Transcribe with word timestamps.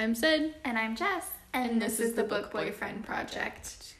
I'm 0.00 0.14
Sid. 0.14 0.54
And 0.64 0.78
I'm 0.78 0.94
Jess. 0.94 1.28
And, 1.52 1.82
this, 1.82 1.98
is 1.98 2.14
the 2.14 2.22
Book 2.22 2.52
Boyfriend 2.52 3.04
Project. 3.04 3.94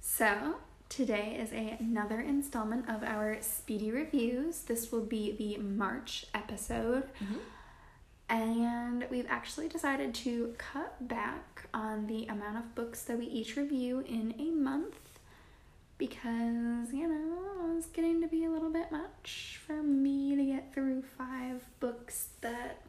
So, 0.00 0.58
today 0.88 1.36
is 1.40 1.52
a, 1.52 1.76
another 1.80 2.20
installment 2.20 2.88
of 2.88 3.02
our 3.02 3.38
speedy 3.40 3.90
reviews. 3.90 4.60
This 4.60 4.92
will 4.92 5.04
be 5.04 5.32
the 5.32 5.56
March 5.56 6.26
episode. 6.34 7.08
Mm-hmm. 7.20 7.38
And 8.28 9.06
we've 9.10 9.26
actually 9.28 9.66
decided 9.66 10.14
to 10.16 10.54
cut 10.56 11.08
back 11.08 11.68
on 11.74 12.06
the 12.06 12.26
amount 12.26 12.58
of 12.58 12.76
books 12.76 13.02
that 13.02 13.18
we 13.18 13.26
each 13.26 13.56
review 13.56 14.04
in 14.06 14.36
a 14.38 14.52
month 14.52 15.18
because, 15.96 16.92
you 16.92 17.08
know, 17.08 17.74
it's 17.76 17.88
getting 17.88 18.20
to 18.20 18.28
be 18.28 18.44
a 18.44 18.50
little 18.50 18.70
bit 18.70 18.92
much 18.92 19.58
for 19.66 19.82
me 19.82 20.36
to 20.36 20.44
get 20.44 20.72
through 20.72 21.02
five 21.02 21.64
books 21.80 22.28
that, 22.40 22.82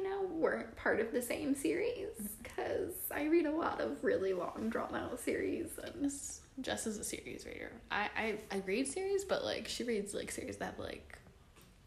you 0.00 0.08
know, 0.08 0.22
weren't 0.30 0.74
part 0.76 1.00
of 1.00 1.12
the 1.12 1.20
same 1.20 1.54
series 1.54 2.08
mm-hmm. 2.20 2.26
because 2.42 2.94
I 3.10 3.24
read 3.24 3.46
a 3.46 3.50
lot 3.50 3.80
of 3.80 4.02
really 4.02 4.32
long, 4.32 4.68
drawn 4.70 4.94
out 4.94 5.20
series. 5.20 5.78
And 5.82 6.10
Jess 6.60 6.86
is 6.86 6.98
a 6.98 7.04
series 7.04 7.44
reader. 7.46 7.72
I, 7.90 8.08
I 8.16 8.34
I 8.50 8.62
read 8.66 8.88
series, 8.88 9.24
but 9.24 9.44
like 9.44 9.68
she 9.68 9.84
reads 9.84 10.14
like 10.14 10.30
series 10.30 10.56
that 10.58 10.64
have 10.66 10.78
like 10.78 11.18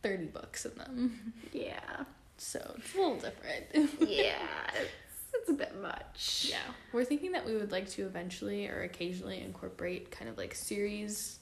thirty 0.03 0.25
books 0.25 0.65
in 0.65 0.75
them. 0.75 1.33
yeah, 1.53 2.03
So 2.37 2.59
it's 2.77 2.93
a 2.93 2.97
little 2.97 3.15
different. 3.15 3.65
yeah, 3.99 4.35
it's, 4.75 4.91
it's 5.33 5.49
a 5.49 5.53
bit 5.53 5.81
much. 5.81 6.47
yeah. 6.49 6.57
We're 6.91 7.05
thinking 7.05 7.31
that 7.31 7.45
we 7.45 7.55
would 7.55 7.71
like 7.71 7.89
to 7.91 8.05
eventually 8.05 8.67
or 8.67 8.83
occasionally 8.83 9.41
incorporate 9.41 10.11
kind 10.11 10.29
of 10.29 10.37
like 10.37 10.53
series 10.53 11.39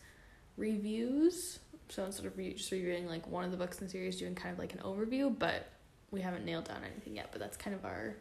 reviews. 0.55 1.59
So 1.89 2.05
instead 2.05 2.25
of 2.27 2.37
re- 2.37 2.53
just 2.53 2.71
reviewing 2.71 3.07
like 3.07 3.27
one 3.27 3.43
of 3.43 3.51
the 3.51 3.57
books 3.57 3.79
in 3.81 3.87
the 3.87 3.91
series, 3.91 4.17
doing 4.17 4.35
kind 4.35 4.53
of 4.53 4.59
like 4.59 4.71
an 4.73 4.79
overview, 4.79 5.37
but 5.37 5.67
we 6.11 6.21
haven't 6.21 6.45
nailed 6.45 6.65
down 6.65 6.81
anything 6.83 7.15
yet. 7.15 7.29
But 7.31 7.41
that's 7.41 7.57
kind 7.57 7.75
of 7.75 7.85
our 7.85 8.15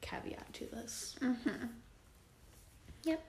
caveat 0.00 0.52
to 0.54 0.66
this. 0.66 1.16
Mm-hmm. 1.20 1.66
Yep. 3.04 3.22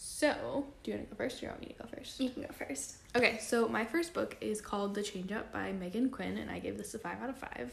So, 0.00 0.66
do 0.82 0.90
you 0.92 0.96
want 0.96 1.10
to 1.10 1.16
go 1.16 1.24
first 1.24 1.38
or 1.38 1.40
do 1.40 1.46
you 1.46 1.50
want 1.50 1.60
me 1.60 1.74
to 1.76 1.82
go 1.82 1.88
first? 1.96 2.20
You 2.20 2.30
can 2.30 2.42
go 2.42 2.48
first. 2.52 2.98
Okay, 3.16 3.38
so 3.38 3.68
my 3.68 3.84
first 3.84 4.14
book 4.14 4.36
is 4.40 4.60
called 4.60 4.94
The 4.94 5.02
Change 5.02 5.32
Up 5.32 5.52
by 5.52 5.72
Megan 5.72 6.08
Quinn, 6.10 6.38
and 6.38 6.48
I 6.48 6.60
gave 6.60 6.78
this 6.78 6.94
a 6.94 7.00
5 7.00 7.20
out 7.20 7.30
of 7.30 7.36
5. 7.36 7.72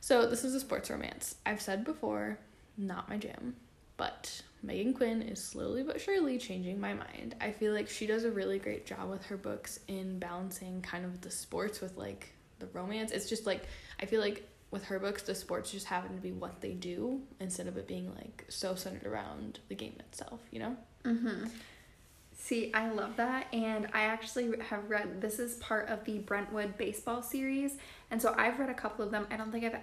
So, 0.00 0.28
this 0.28 0.42
is 0.42 0.54
a 0.54 0.60
sports 0.60 0.90
romance. 0.90 1.36
I've 1.46 1.60
said 1.60 1.84
before, 1.84 2.40
not 2.76 3.08
my 3.08 3.18
jam, 3.18 3.54
but 3.96 4.42
Megan 4.64 4.94
Quinn 4.94 5.22
is 5.22 5.42
slowly 5.42 5.84
but 5.84 6.00
surely 6.00 6.38
changing 6.38 6.80
my 6.80 6.92
mind. 6.92 7.36
I 7.40 7.52
feel 7.52 7.72
like 7.72 7.88
she 7.88 8.06
does 8.06 8.24
a 8.24 8.30
really 8.30 8.58
great 8.58 8.84
job 8.84 9.08
with 9.08 9.24
her 9.26 9.36
books 9.36 9.78
in 9.86 10.18
balancing 10.18 10.82
kind 10.82 11.04
of 11.04 11.20
the 11.20 11.30
sports 11.30 11.80
with 11.80 11.96
like 11.96 12.32
the 12.58 12.66
romance. 12.66 13.10
It's 13.12 13.28
just 13.28 13.46
like, 13.46 13.64
I 14.00 14.06
feel 14.06 14.20
like 14.20 14.48
with 14.70 14.84
her 14.84 14.98
books, 14.98 15.22
the 15.22 15.34
sports 15.34 15.70
just 15.70 15.86
happen 15.86 16.14
to 16.14 16.20
be 16.20 16.32
what 16.32 16.60
they 16.60 16.72
do 16.72 17.20
instead 17.40 17.66
of 17.66 17.76
it 17.76 17.86
being 17.86 18.12
like 18.14 18.44
so 18.48 18.74
centered 18.74 19.06
around 19.06 19.60
the 19.68 19.74
game 19.74 19.94
itself, 20.00 20.40
you 20.50 20.58
know? 20.58 20.76
Mm-hmm. 21.04 21.46
See, 22.38 22.72
I 22.74 22.90
love 22.90 23.16
that, 23.16 23.46
and 23.52 23.88
I 23.92 24.02
actually 24.02 24.52
have 24.68 24.88
read. 24.88 25.20
This 25.20 25.38
is 25.38 25.56
part 25.56 25.88
of 25.88 26.04
the 26.04 26.18
Brentwood 26.18 26.76
baseball 26.76 27.22
series, 27.22 27.76
and 28.10 28.20
so 28.20 28.34
I've 28.36 28.58
read 28.58 28.70
a 28.70 28.74
couple 28.74 29.04
of 29.04 29.10
them. 29.10 29.26
I 29.30 29.36
don't 29.36 29.50
think 29.50 29.64
I've 29.64 29.80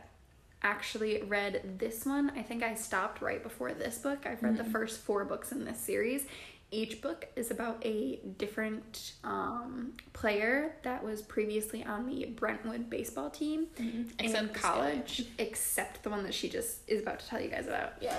actually 0.62 1.24
read 1.24 1.78
this 1.80 2.06
one. 2.06 2.32
I 2.38 2.42
think 2.42 2.64
I 2.64 2.76
stopped 2.76 3.22
right 3.22 3.44
before 3.44 3.74
this 3.74 3.98
book. 3.98 4.26
I've 4.26 4.42
read 4.42 4.56
the 4.56 4.64
first 4.64 5.02
four 5.02 5.26
books 5.26 5.52
in 5.52 5.66
this 5.66 5.80
series. 5.80 6.26
Each 6.74 7.02
book 7.02 7.28
is 7.36 7.52
about 7.52 7.86
a 7.86 8.20
different 8.40 9.14
um, 9.24 9.94
player 10.12 10.76
that 10.82 11.04
was 11.04 11.22
previously 11.22 11.84
on 11.84 12.08
the 12.08 12.26
Brentwood 12.26 12.90
baseball 12.90 13.30
team 13.30 13.68
in 13.78 14.12
this 14.18 14.34
guy. 14.34 14.48
college, 14.48 15.28
except 15.38 16.02
the 16.02 16.10
one 16.10 16.24
that 16.24 16.34
she 16.34 16.50
just 16.50 16.80
is 16.88 17.00
about 17.00 17.20
to 17.20 17.28
tell 17.28 17.40
you 17.40 17.50
guys 17.50 17.68
about. 17.68 17.94
Yeah. 18.02 18.18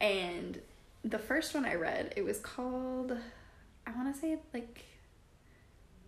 And 0.00 0.58
the 1.04 1.18
first 1.18 1.54
one 1.54 1.66
I 1.66 1.74
read, 1.74 2.14
it 2.16 2.24
was 2.24 2.38
called, 2.38 3.14
I 3.86 3.90
want 3.92 4.14
to 4.14 4.18
say 4.18 4.38
like 4.54 4.86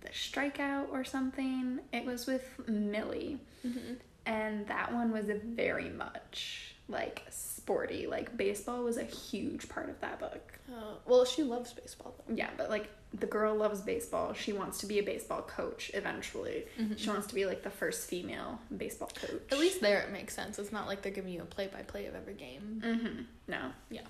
the 0.00 0.08
Strikeout 0.08 0.90
or 0.90 1.04
something. 1.04 1.80
It 1.92 2.06
was 2.06 2.26
with 2.26 2.66
Millie. 2.66 3.40
Mm-hmm. 3.66 3.94
And 4.24 4.66
that 4.68 4.90
one 4.90 5.12
was 5.12 5.26
very 5.44 5.90
much 5.90 6.73
like 6.88 7.22
sporty. 7.30 8.06
Like 8.06 8.36
baseball 8.36 8.84
was 8.84 8.96
a 8.96 9.04
huge 9.04 9.68
part 9.68 9.88
of 9.88 10.00
that 10.00 10.18
book. 10.20 10.58
Uh, 10.68 10.94
well, 11.06 11.24
she 11.24 11.42
loves 11.42 11.72
baseball 11.72 12.14
though. 12.16 12.34
Yeah, 12.34 12.50
but 12.56 12.70
like 12.70 12.88
the 13.12 13.26
girl 13.26 13.54
loves 13.54 13.80
baseball. 13.80 14.34
She 14.34 14.52
wants 14.52 14.78
to 14.78 14.86
be 14.86 14.98
a 14.98 15.02
baseball 15.02 15.42
coach 15.42 15.90
eventually. 15.94 16.64
She 16.96 17.08
wants 17.08 17.26
to 17.28 17.34
be 17.34 17.46
like 17.46 17.62
the 17.62 17.70
first 17.70 18.08
female 18.08 18.58
baseball 18.76 19.10
coach. 19.14 19.40
At 19.52 19.58
least 19.58 19.80
there 19.80 20.00
it 20.00 20.12
makes 20.12 20.34
sense. 20.34 20.58
It's 20.58 20.72
not 20.72 20.86
like 20.86 21.02
they're 21.02 21.12
giving 21.12 21.32
you 21.32 21.42
a 21.42 21.46
play 21.46 21.68
by 21.68 21.82
play 21.82 22.06
of 22.06 22.14
every 22.14 22.34
game. 22.34 22.82
Mm-hmm. 22.84 23.22
No. 23.48 23.70
Yeah. 23.90 24.02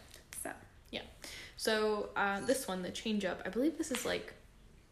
So. 0.42 0.50
Yeah. 0.90 1.02
So 1.56 2.10
uh, 2.16 2.40
this 2.40 2.66
one, 2.66 2.82
the 2.82 2.90
change 2.90 3.24
up, 3.24 3.42
I 3.44 3.50
believe 3.50 3.78
this 3.78 3.90
is 3.90 4.04
like 4.04 4.32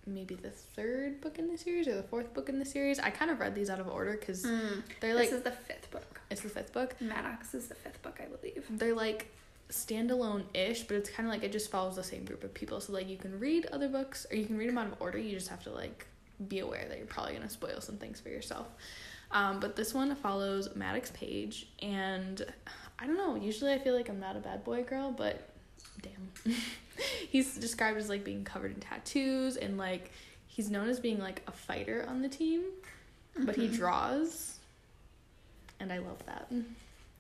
maybe 0.07 0.35
the 0.35 0.51
third 0.51 1.21
book 1.21 1.39
in 1.39 1.49
the 1.49 1.57
series 1.57 1.87
or 1.87 1.95
the 1.95 2.03
fourth 2.03 2.35
book 2.35 2.49
in 2.49 2.59
the 2.59 2.65
series. 2.65 2.99
I 2.99 3.11
kind 3.11 3.31
of 3.31 3.41
read 3.41 3.55
these 3.55 3.71
out 3.71 3.81
of 3.81 3.89
order 3.89 4.17
because 4.19 4.43
they're 5.01 5.15
like 5.15 5.31
this 5.31 5.39
is 5.39 5.43
the 5.43 5.53
fifth 5.53 5.91
book. 5.91 6.12
It's 6.33 6.41
the 6.43 6.49
fifth 6.49 6.73
book. 6.73 6.95
Maddox 7.01 7.55
is 7.55 7.69
the 7.69 7.75
fifth 7.75 8.03
book, 8.03 8.21
I 8.21 8.27
believe. 8.27 8.67
They're 8.71 8.95
like 8.95 9.29
standalone 9.71 10.45
ish, 10.55 10.83
but 10.83 10.97
it's 10.97 11.11
kind 11.11 11.29
of 11.29 11.33
like 11.35 11.45
it 11.45 11.53
just 11.53 11.71
follows 11.71 11.97
the 11.97 12.03
same 12.03 12.25
group 12.25 12.45
of 12.45 12.53
people. 12.53 12.81
So 12.81 12.93
like 12.93 13.09
you 13.09 13.17
can 13.17 13.39
read 13.39 13.67
other 13.67 13.89
books 13.89 14.27
or 14.31 14.37
you 14.37 14.47
can 14.47 14.59
read 14.59 14.69
them 14.69 14.79
out 14.79 14.87
of 14.87 14.95
order. 15.01 15.19
You 15.19 15.33
just 15.33 15.49
have 15.49 15.63
to 15.65 15.71
like 15.71 16.07
be 16.49 16.59
aware 16.59 16.87
that 16.89 16.99
you're 16.99 17.07
probably 17.07 17.35
gonna 17.35 17.49
spoil 17.49 17.81
some 17.81 17.97
things 17.97 18.21
for 18.21 18.29
yourself. 18.29 18.67
Um, 19.31 19.61
but 19.61 19.77
this 19.77 19.95
one 19.95 20.15
follows 20.15 20.69
Maddox 20.75 21.11
Page, 21.13 21.67
and 21.81 22.45
I 22.99 23.07
don't 23.07 23.17
know. 23.17 23.35
Usually, 23.35 23.73
I 23.73 23.79
feel 23.79 23.95
like 23.95 24.09
I'm 24.11 24.21
not 24.21 24.37
a 24.37 24.41
bad 24.41 24.63
boy 24.63 24.83
girl, 24.83 25.11
but 25.11 25.49
damn, 26.03 26.55
he's 27.29 27.57
described 27.57 27.97
as 27.97 28.11
like 28.11 28.25
being 28.25 28.45
covered 28.45 28.75
in 28.75 28.81
tattoos, 28.81 29.57
and 29.57 29.79
like 29.79 30.11
he's 30.47 30.71
known 30.71 30.89
as 30.89 31.01
being 31.01 31.19
like 31.19 31.43
a 31.47 31.53
fighter 31.53 32.05
on 32.09 32.21
the 32.21 32.29
team, 32.29 32.63
but 33.39 33.57
he 33.57 33.69
draws, 33.69 34.59
and 35.83 35.93
I 35.93 35.99
love 35.99 36.25
that. 36.27 36.51
Mm-hmm. 36.51 36.73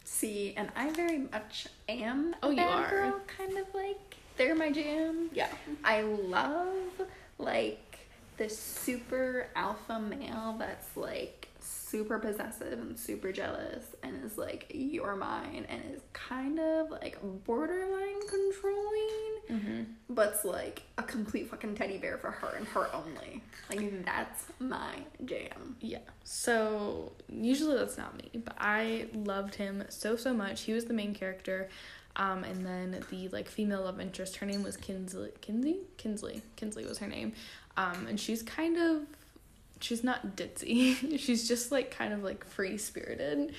See, 0.04 0.54
and 0.56 0.70
I 0.74 0.90
very 0.90 1.18
much 1.18 1.66
am 1.88 2.34
oh, 2.42 2.48
a 2.48 2.48
Oh, 2.48 2.50
you 2.50 2.56
bad 2.56 2.68
are. 2.84 2.90
girl, 2.90 3.20
kind 3.26 3.58
of 3.58 3.66
like 3.74 4.16
they're 4.36 4.54
my 4.54 4.70
jam. 4.70 5.30
Yeah. 5.32 5.48
I 5.84 6.02
love 6.02 7.02
like 7.38 7.98
the 8.36 8.48
super 8.48 9.48
alpha 9.54 9.98
male 10.00 10.56
that's 10.58 10.96
like 10.96 11.48
super 11.92 12.18
possessive 12.18 12.78
and 12.80 12.98
super 12.98 13.30
jealous 13.32 13.84
and 14.02 14.24
is 14.24 14.38
like 14.38 14.66
you're 14.74 15.14
mine 15.14 15.66
and 15.68 15.82
is 15.94 16.00
kind 16.14 16.58
of 16.58 16.90
like 16.90 17.18
borderline 17.44 18.20
controlling 18.28 19.28
Mm-hmm. 19.50 19.82
but's 20.08 20.44
like 20.44 20.82
a 20.96 21.02
complete 21.02 21.50
fucking 21.50 21.74
teddy 21.74 21.98
bear 21.98 22.16
for 22.16 22.30
her 22.30 22.54
and 22.56 22.66
her 22.68 22.88
only 22.94 23.42
like 23.68 24.04
that's 24.04 24.44
my 24.60 24.94
jam 25.26 25.76
Yeah. 25.80 25.98
So 26.24 27.12
usually 27.28 27.76
that's 27.76 27.98
not 27.98 28.16
me, 28.16 28.30
but 28.44 28.54
I 28.58 29.08
loved 29.12 29.56
him 29.56 29.84
so 29.88 30.16
so 30.16 30.32
much. 30.32 30.62
He 30.62 30.72
was 30.72 30.84
the 30.86 30.94
main 30.94 31.12
character. 31.12 31.68
Um, 32.14 32.44
and 32.44 32.64
then 32.64 33.02
the 33.10 33.28
like 33.28 33.48
female 33.48 33.82
love 33.82 34.00
interest, 34.00 34.36
her 34.36 34.46
name 34.46 34.62
was 34.62 34.76
Kinsley. 34.76 35.30
Kinsey? 35.40 35.80
Kinsley. 35.96 36.42
Kinsley 36.56 36.86
was 36.86 36.98
her 36.98 37.08
name. 37.08 37.32
Um, 37.76 38.06
and 38.06 38.20
she's 38.20 38.42
kind 38.42 38.76
of 38.78 39.02
she's 39.82 40.04
not 40.04 40.36
ditzy. 40.36 41.18
she's 41.18 41.46
just 41.46 41.72
like 41.72 41.90
kind 41.90 42.12
of 42.12 42.22
like 42.22 42.44
free 42.44 42.78
spirited. 42.78 43.54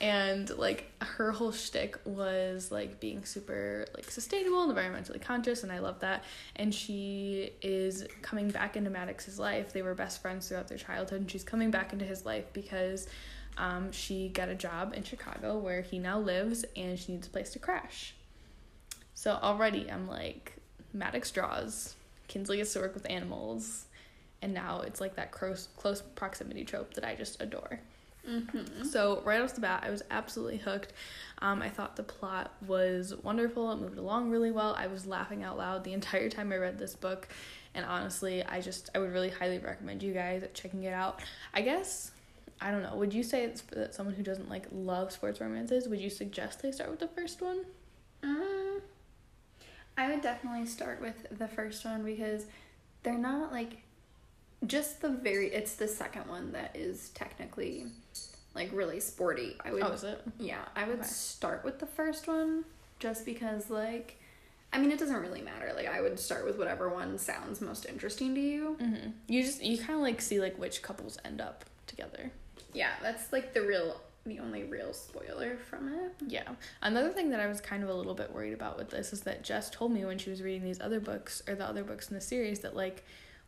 And 0.00 0.50
like 0.58 0.90
her 1.00 1.30
whole 1.30 1.52
shtick 1.52 1.98
was 2.04 2.72
like 2.72 2.98
being 2.98 3.24
super 3.24 3.86
like 3.94 4.10
sustainable 4.10 4.68
and 4.68 4.76
environmentally 4.76 5.22
conscious, 5.22 5.62
and 5.62 5.70
I 5.70 5.78
love 5.78 6.00
that. 6.00 6.24
And 6.56 6.74
she 6.74 7.52
is 7.62 8.04
coming 8.20 8.48
back 8.50 8.76
into 8.76 8.90
Maddox's 8.90 9.38
life. 9.38 9.72
They 9.72 9.82
were 9.82 9.94
best 9.94 10.20
friends 10.20 10.48
throughout 10.48 10.68
their 10.68 10.78
childhood, 10.78 11.20
and 11.20 11.30
she's 11.30 11.44
coming 11.44 11.70
back 11.70 11.92
into 11.92 12.04
his 12.04 12.26
life 12.26 12.44
because 12.52 13.06
um, 13.56 13.92
she 13.92 14.28
got 14.28 14.48
a 14.48 14.54
job 14.54 14.94
in 14.96 15.04
Chicago 15.04 15.58
where 15.58 15.82
he 15.82 16.00
now 16.00 16.18
lives, 16.18 16.64
and 16.76 16.98
she 16.98 17.12
needs 17.12 17.28
a 17.28 17.30
place 17.30 17.50
to 17.50 17.60
crash. 17.60 18.14
So 19.14 19.38
already 19.40 19.90
I'm 19.90 20.08
like, 20.08 20.56
Maddox 20.92 21.30
draws, 21.30 21.94
Kinsley 22.26 22.56
gets 22.56 22.72
to 22.72 22.80
work 22.80 22.94
with 22.94 23.08
animals, 23.08 23.86
and 24.44 24.52
now 24.52 24.82
it's 24.82 25.00
like 25.00 25.16
that 25.16 25.32
close 25.32 25.68
close 25.76 26.02
proximity 26.02 26.64
trope 26.64 26.92
that 26.94 27.04
I 27.04 27.14
just 27.14 27.40
adore. 27.40 27.80
mm-hmm. 28.28 28.84
So 28.84 29.22
right 29.24 29.40
off 29.40 29.54
the 29.54 29.62
bat, 29.62 29.82
I 29.86 29.90
was 29.90 30.02
absolutely 30.10 30.58
hooked. 30.58 30.92
Um, 31.40 31.62
I 31.62 31.70
thought 31.70 31.96
the 31.96 32.02
plot 32.02 32.52
was 32.66 33.14
wonderful. 33.22 33.72
It 33.72 33.76
moved 33.76 33.96
along 33.96 34.30
really 34.30 34.50
well. 34.50 34.74
I 34.78 34.86
was 34.86 35.06
laughing 35.06 35.42
out 35.42 35.56
loud 35.56 35.82
the 35.82 35.92
entire 36.00 36.28
time 36.28 36.52
I 36.52 36.56
read 36.56 36.78
this 36.78 36.94
book, 36.94 37.26
and 37.74 37.86
honestly, 37.86 38.44
I 38.44 38.60
just 38.60 38.90
I 38.94 38.98
would 38.98 39.12
really 39.12 39.30
highly 39.30 39.58
recommend 39.58 40.02
you 40.02 40.12
guys 40.12 40.44
checking 40.52 40.84
it 40.84 40.92
out. 40.92 41.20
I 41.54 41.62
guess 41.62 42.12
I 42.60 42.70
don't 42.70 42.82
know. 42.82 42.94
Would 42.96 43.14
you 43.14 43.22
say 43.22 43.44
it's 43.44 43.62
for 43.62 43.76
that 43.76 43.94
someone 43.94 44.14
who 44.14 44.22
doesn't 44.22 44.50
like 44.50 44.66
love 44.70 45.10
sports 45.10 45.40
romances? 45.40 45.88
Would 45.88 46.00
you 46.00 46.10
suggest 46.10 46.60
they 46.60 46.70
start 46.70 46.90
with 46.90 47.00
the 47.00 47.08
first 47.08 47.40
one? 47.40 47.64
Mm, 48.22 48.80
I 49.96 50.10
would 50.10 50.20
definitely 50.20 50.66
start 50.66 51.00
with 51.00 51.38
the 51.38 51.48
first 51.48 51.82
one 51.82 52.04
because 52.04 52.44
they're 53.02 53.16
not 53.16 53.52
like 53.52 53.78
just 54.66 55.00
the 55.02 55.08
very 55.10 55.48
it's 55.48 55.74
the 55.74 55.88
second 55.88 56.28
one 56.28 56.52
that 56.52 56.74
is 56.74 57.10
technically 57.10 57.86
like 58.54 58.70
really 58.72 59.00
sporty. 59.00 59.56
I 59.64 59.72
would 59.72 59.82
Oh, 59.82 59.92
is 59.92 60.04
it? 60.04 60.22
Yeah, 60.38 60.62
I 60.76 60.84
would 60.84 61.00
Okay. 61.00 61.08
start 61.08 61.64
with 61.64 61.78
the 61.80 61.86
first 61.86 62.26
one 62.28 62.64
just 62.98 63.24
because 63.26 63.70
like 63.70 64.16
I 64.72 64.78
mean 64.78 64.90
it 64.90 64.98
doesn't 64.98 65.20
really 65.20 65.42
matter. 65.42 65.72
Like 65.74 65.86
I 65.88 66.00
would 66.00 66.18
start 66.18 66.44
with 66.44 66.58
whatever 66.58 66.88
one 66.88 67.18
sounds 67.18 67.60
most 67.60 67.86
interesting 67.86 68.34
to 68.34 68.40
you. 68.40 68.76
Mm-hmm. 68.80 69.10
You 69.28 69.42
just 69.42 69.62
you 69.62 69.78
kind 69.78 69.94
of 69.94 70.00
like 70.00 70.20
see 70.20 70.40
like 70.40 70.58
which 70.58 70.82
couples 70.82 71.18
end 71.24 71.40
up 71.40 71.64
together. 71.86 72.30
Yeah, 72.72 72.90
that's 73.02 73.32
like 73.32 73.54
the 73.54 73.62
real 73.62 74.00
the 74.26 74.38
only 74.38 74.64
real 74.64 74.94
spoiler 74.94 75.56
from 75.68 75.92
it. 75.92 76.12
Yeah. 76.26 76.48
Another 76.80 77.10
thing 77.10 77.28
that 77.30 77.40
I 77.40 77.46
was 77.46 77.60
kind 77.60 77.82
of 77.82 77.90
a 77.90 77.94
little 77.94 78.14
bit 78.14 78.32
worried 78.32 78.54
about 78.54 78.78
with 78.78 78.88
this 78.88 79.12
is 79.12 79.20
that 79.22 79.42
Jess 79.44 79.68
told 79.68 79.92
me 79.92 80.04
when 80.06 80.16
she 80.16 80.30
was 80.30 80.40
reading 80.42 80.64
these 80.64 80.80
other 80.80 80.98
books 80.98 81.42
or 81.46 81.54
the 81.54 81.66
other 81.68 81.84
books 81.84 82.08
in 82.08 82.14
the 82.14 82.22
series 82.22 82.60
that 82.60 82.74
like 82.74 83.04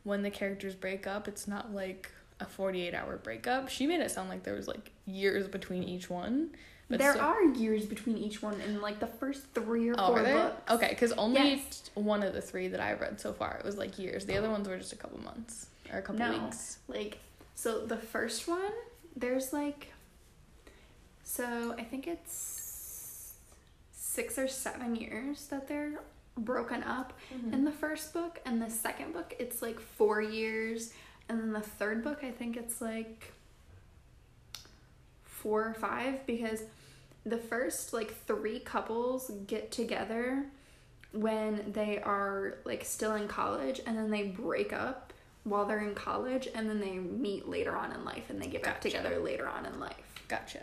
when 0.06 0.23
the 0.23 0.31
characters 0.31 0.75
break 0.76 1.05
up, 1.06 1.26
it's 1.26 1.49
not 1.49 1.75
like 1.75 2.11
a 2.38 2.47
48 2.47 2.94
hour 2.94 3.17
breakup. 3.17 3.69
She 3.69 3.88
made 3.88 4.00
it 4.00 4.11
sound 4.11 4.29
like 4.29 4.44
there 4.44 4.55
was 4.55 4.69
like 4.69 4.93
years 5.05 5.49
between 5.49 5.82
each 5.82 6.08
one. 6.08 6.50
But 6.88 7.00
there 7.00 7.14
so- 7.14 7.20
are 7.20 7.43
years 7.43 7.85
between 7.85 8.17
each 8.17 8.41
one 8.41 8.61
in 8.61 8.81
like 8.81 9.00
the 9.00 9.08
first 9.08 9.43
3 9.53 9.88
or 9.91 9.94
Oh, 9.99 10.06
4 10.08 10.20
are 10.20 10.23
there? 10.23 10.35
books. 10.44 10.70
Okay, 10.70 10.88
because 10.91 11.11
only 11.14 11.55
Yes. 11.56 11.91
one 11.94 12.23
of 12.23 12.35
the 12.35 12.41
three 12.41 12.69
that 12.69 12.79
I've 12.79 13.00
read 13.00 13.20
so 13.20 13.32
far, 13.32 13.56
it 13.58 13.64
was 13.64 13.76
like 13.76 13.99
years. 13.99 14.26
The 14.26 14.37
other 14.38 14.47
oh. 14.47 14.53
ones 14.53 14.69
were 14.69 14.76
just 14.79 14.93
a 14.93 14.97
couple 14.97 15.19
months 15.20 15.67
or 15.93 15.99
a 15.99 16.03
couple 16.03 16.20
No. 16.20 16.44
weeks. 16.44 16.79
Like 16.87 17.19
so 17.56 17.85
the 17.85 17.97
first 17.97 18.47
one 18.47 18.73
there's 19.17 19.53
like 19.53 19.93
so 21.25 21.75
I 21.76 21.82
think 21.82 22.06
it's 22.06 23.35
6 23.93 24.38
or 24.38 24.47
7 24.47 24.94
years 24.94 25.47
that 25.49 25.67
they're 25.67 25.99
broken 26.38 26.82
up. 26.82 27.12
Mm-hmm. 27.34 27.54
in 27.54 27.64
the 27.64 27.72
first 27.72 28.12
book 28.12 28.40
and 28.44 28.60
the 28.60 28.70
second 28.70 29.12
book 29.12 29.34
it's 29.38 29.62
like 29.62 29.80
four 29.80 30.20
years 30.20 30.92
and 31.28 31.40
then 31.40 31.52
the 31.52 31.60
third 31.60 32.04
book 32.04 32.22
i 32.22 32.30
think 32.30 32.56
it's 32.56 32.80
like 32.80 33.32
four 35.24 35.64
or 35.66 35.74
five 35.74 36.26
because 36.26 36.62
the 37.24 37.38
first 37.38 37.92
like 37.92 38.14
three 38.26 38.58
couples 38.60 39.30
get 39.46 39.70
together 39.72 40.44
when 41.12 41.72
they 41.72 41.98
are 42.00 42.56
like 42.64 42.84
still 42.84 43.14
in 43.14 43.26
college 43.28 43.80
and 43.86 43.96
then 43.96 44.10
they 44.10 44.24
break 44.24 44.72
up 44.72 45.12
while 45.44 45.64
they're 45.64 45.80
in 45.80 45.94
college 45.94 46.48
and 46.54 46.68
then 46.68 46.80
they 46.80 46.98
meet 46.98 47.48
later 47.48 47.76
on 47.76 47.92
in 47.92 48.04
life 48.04 48.24
and 48.28 48.40
they 48.42 48.46
get 48.46 48.62
back 48.62 48.80
together 48.80 49.18
later 49.18 49.48
on 49.48 49.64
in 49.66 49.78
life 49.80 50.22
Gotcha. 50.28 50.60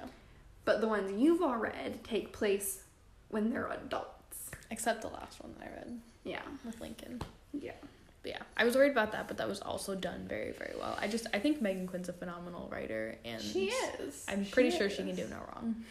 but 0.65 0.81
the 0.81 0.87
ones 0.87 1.11
you've 1.19 1.41
all 1.41 1.57
read 1.57 2.03
take 2.03 2.31
place 2.31 2.83
when 3.29 3.49
they're 3.49 3.67
adults 3.67 4.09
Except 4.71 5.01
the 5.01 5.07
last 5.09 5.41
one 5.41 5.53
that 5.59 5.67
I 5.67 5.75
read 5.75 5.99
yeah 6.23 6.41
with 6.65 6.79
Lincoln. 6.81 7.21
yeah 7.53 7.71
But 8.21 8.31
yeah, 8.31 8.41
I 8.57 8.63
was 8.63 8.75
worried 8.75 8.91
about 8.91 9.11
that, 9.11 9.27
but 9.27 9.37
that 9.37 9.47
was 9.47 9.59
also 9.61 9.93
done 9.95 10.25
very, 10.27 10.51
very 10.51 10.73
well. 10.79 10.97
I 10.99 11.07
just, 11.07 11.27
I 11.33 11.39
think 11.39 11.61
Megan 11.61 11.87
Quinn's 11.87 12.09
a 12.09 12.13
phenomenal 12.13 12.69
writer, 12.71 13.17
and 13.25 13.41
she 13.41 13.65
is 13.99 14.25
I'm 14.29 14.45
pretty 14.45 14.71
She 14.71 14.77
sure 14.77 14.89
she 14.89 15.03
can 15.03 15.15
do 15.15 15.27
no 15.29 15.37
wrong. 15.37 15.75
Mm. 15.77 15.83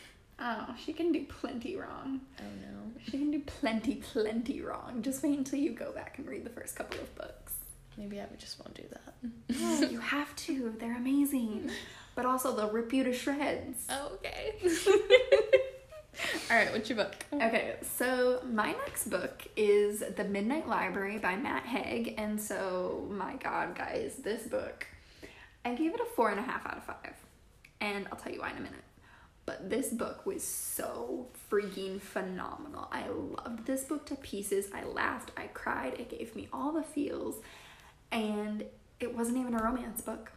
Oh, 0.44 0.74
she 0.84 0.92
can 0.92 1.12
do 1.12 1.24
plenty 1.24 1.76
wrong. 1.76 2.20
Oh 2.40 2.42
no. 2.62 2.90
She 3.04 3.12
can 3.12 3.30
do 3.30 3.40
plenty, 3.40 3.96
plenty 3.96 4.60
wrong. 4.62 5.02
Just 5.02 5.22
wait 5.22 5.36
until 5.38 5.58
you 5.58 5.70
go 5.72 5.92
back 5.92 6.18
and 6.18 6.26
read 6.26 6.44
the 6.44 6.50
first 6.50 6.74
couple 6.74 6.98
of 7.00 7.14
books. 7.14 7.52
Maybe 7.98 8.20
I 8.20 8.24
just 8.38 8.58
won't 8.58 8.74
do 8.74 8.84
that. 8.90 9.60
No, 9.60 9.88
you 9.88 9.98
have 10.16 10.34
to. 10.36 10.74
They're 10.80 10.96
amazing. 10.96 11.70
But 12.14 12.26
also, 12.26 12.54
they'll 12.56 12.70
rip 12.70 12.92
you 12.92 13.04
to 13.04 13.12
shreds. 13.12 13.86
Oh, 13.90 14.12
okay. 14.14 14.54
All 16.50 16.56
right, 16.56 16.72
what's 16.72 16.88
your 16.88 16.96
book? 16.96 17.14
Okay, 17.32 17.76
so 17.96 18.42
my 18.50 18.72
next 18.72 19.08
book 19.08 19.46
is 19.56 20.02
The 20.16 20.24
Midnight 20.24 20.68
Library 20.68 21.18
by 21.18 21.36
Matt 21.36 21.64
Haig. 21.64 22.14
And 22.18 22.40
so, 22.40 23.06
my 23.10 23.36
god, 23.36 23.74
guys, 23.74 24.16
this 24.22 24.46
book, 24.46 24.86
I 25.64 25.74
gave 25.74 25.94
it 25.94 26.00
a 26.00 26.04
four 26.16 26.30
and 26.30 26.38
a 26.38 26.42
half 26.42 26.64
out 26.66 26.76
of 26.76 26.84
five. 26.84 27.14
And 27.80 28.06
I'll 28.10 28.18
tell 28.18 28.32
you 28.32 28.40
why 28.40 28.50
in 28.50 28.56
a 28.58 28.60
minute. 28.60 28.84
But 29.44 29.68
this 29.68 29.88
book 29.88 30.24
was 30.24 30.44
so 30.44 31.26
freaking 31.50 32.00
phenomenal. 32.00 32.88
I 32.92 33.08
loved 33.08 33.66
this 33.66 33.84
book 33.84 34.06
to 34.06 34.14
pieces. 34.16 34.68
I 34.72 34.84
laughed, 34.84 35.32
I 35.36 35.48
cried, 35.48 35.94
it 35.98 36.08
gave 36.10 36.36
me 36.36 36.48
all 36.52 36.72
the 36.72 36.82
feels. 36.84 37.36
And 38.12 38.64
it 39.00 39.16
wasn't 39.16 39.38
even 39.38 39.54
a 39.54 39.62
romance 39.62 40.00
book. 40.00 40.30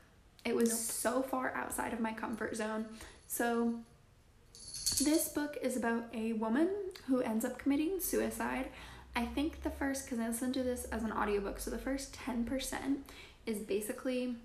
It 0.44 0.56
was 0.56 0.70
Nope. 0.70 0.80
so 0.80 1.22
far 1.22 1.54
outside 1.56 1.94
of 1.94 2.00
my 2.00 2.14
comfort 2.14 2.56
zone. 2.56 2.86
So, 3.28 3.76
this 5.04 5.30
book 5.30 5.58
is 5.62 5.76
about 5.76 6.06
a 6.14 6.34
woman 6.34 6.70
who 7.08 7.22
ends 7.22 7.44
up 7.44 7.58
committing 7.58 8.00
suicide. 8.00 8.68
I 9.16 9.26
think 9.26 9.64
the 9.64 9.70
first, 9.70 10.06
because 10.06 10.20
I 10.20 10.28
listened 10.28 10.54
to 10.56 10.64
this 10.64 10.86
as 10.86 11.04
an 11.04 11.12
audiobook, 11.12 11.60
so 11.60 11.72
the 11.72 11.78
first 11.78 12.16
10% 12.26 12.98
is 13.46 13.60
basically 13.60 14.36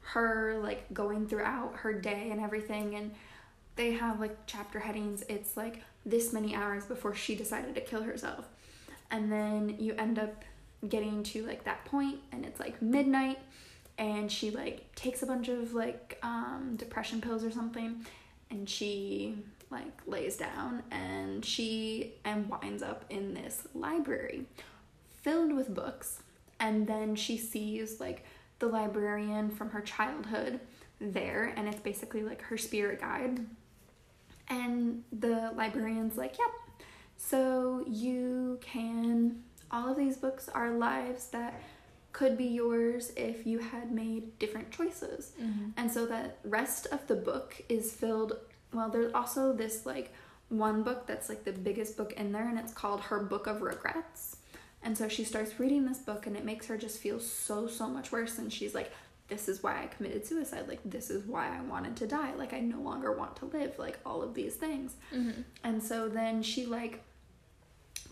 her 0.00 0.58
like 0.62 0.92
going 0.92 1.26
throughout 1.26 1.76
her 1.76 1.92
day 1.92 2.30
and 2.30 2.40
everything. 2.40 2.94
And 2.94 3.12
they 3.76 3.92
have 3.92 4.20
like 4.20 4.36
chapter 4.46 4.80
headings. 4.80 5.24
It's 5.28 5.56
like 5.56 5.82
this 6.04 6.32
many 6.32 6.54
hours 6.54 6.84
before 6.84 7.14
she 7.14 7.34
decided 7.34 7.74
to 7.74 7.80
kill 7.80 8.02
herself. 8.02 8.46
And 9.10 9.30
then 9.30 9.76
you 9.78 9.94
end 9.98 10.18
up 10.18 10.44
getting 10.88 11.22
to 11.22 11.46
like 11.46 11.64
that 11.64 11.84
point 11.84 12.18
and 12.32 12.44
it's 12.44 12.58
like 12.58 12.80
midnight 12.82 13.38
and 13.98 14.32
she 14.32 14.50
like 14.50 14.92
takes 14.96 15.22
a 15.22 15.26
bunch 15.26 15.48
of 15.48 15.74
like 15.74 16.18
um 16.22 16.74
depression 16.76 17.20
pills 17.20 17.44
or 17.44 17.52
something 17.52 18.04
and 18.50 18.68
she 18.68 19.36
like 19.72 20.00
lays 20.06 20.36
down 20.36 20.82
and 20.90 21.44
she 21.44 22.14
and 22.24 22.48
winds 22.48 22.82
up 22.82 23.04
in 23.10 23.34
this 23.34 23.66
library 23.74 24.44
filled 25.22 25.52
with 25.52 25.74
books. 25.74 26.20
And 26.60 26.86
then 26.86 27.16
she 27.16 27.36
sees 27.36 27.98
like 27.98 28.24
the 28.58 28.66
librarian 28.68 29.50
from 29.50 29.70
her 29.70 29.80
childhood 29.80 30.60
there 31.00 31.52
and 31.56 31.66
it's 31.66 31.80
basically 31.80 32.22
like 32.22 32.42
her 32.42 32.58
spirit 32.58 33.00
guide. 33.00 33.44
And 34.48 35.02
the 35.12 35.52
librarian's 35.56 36.16
like 36.16 36.38
yep 36.38 36.50
so 37.16 37.84
you 37.88 38.58
can 38.60 39.42
all 39.70 39.90
of 39.90 39.96
these 39.96 40.16
books 40.16 40.48
are 40.48 40.72
lives 40.72 41.28
that 41.28 41.62
could 42.12 42.36
be 42.36 42.44
yours 42.44 43.10
if 43.16 43.46
you 43.46 43.58
had 43.58 43.90
made 43.90 44.38
different 44.38 44.70
choices. 44.70 45.32
Mm-hmm. 45.40 45.70
and 45.76 45.90
so 45.90 46.04
the 46.04 46.32
rest 46.44 46.86
of 46.92 47.06
the 47.06 47.14
book 47.14 47.62
is 47.68 47.92
filled 47.92 48.34
well 48.72 48.88
there's 48.88 49.12
also 49.14 49.52
this 49.52 49.84
like 49.86 50.12
one 50.48 50.82
book 50.82 51.06
that's 51.06 51.28
like 51.28 51.44
the 51.44 51.52
biggest 51.52 51.96
book 51.96 52.12
in 52.14 52.32
there 52.32 52.48
and 52.48 52.58
it's 52.58 52.72
called 52.72 53.00
her 53.02 53.20
book 53.20 53.46
of 53.46 53.62
regrets. 53.62 54.36
And 54.82 54.98
so 54.98 55.08
she 55.08 55.24
starts 55.24 55.58
reading 55.60 55.86
this 55.86 55.98
book 55.98 56.26
and 56.26 56.36
it 56.36 56.44
makes 56.44 56.66
her 56.66 56.76
just 56.76 56.98
feel 56.98 57.20
so 57.20 57.66
so 57.66 57.86
much 57.88 58.10
worse 58.12 58.38
and 58.38 58.52
she's 58.52 58.74
like 58.74 58.92
this 59.28 59.48
is 59.48 59.62
why 59.62 59.82
i 59.82 59.86
committed 59.86 60.26
suicide. 60.26 60.68
Like 60.68 60.80
this 60.84 61.08
is 61.08 61.24
why 61.26 61.56
i 61.56 61.60
wanted 61.62 61.96
to 61.96 62.06
die. 62.06 62.34
Like 62.34 62.52
i 62.52 62.60
no 62.60 62.80
longer 62.80 63.12
want 63.12 63.36
to 63.36 63.46
live. 63.46 63.78
Like 63.78 63.98
all 64.04 64.20
of 64.22 64.34
these 64.34 64.56
things. 64.56 64.94
Mm-hmm. 65.14 65.40
and 65.64 65.82
so 65.82 66.08
then 66.08 66.42
she 66.42 66.66
like 66.66 67.02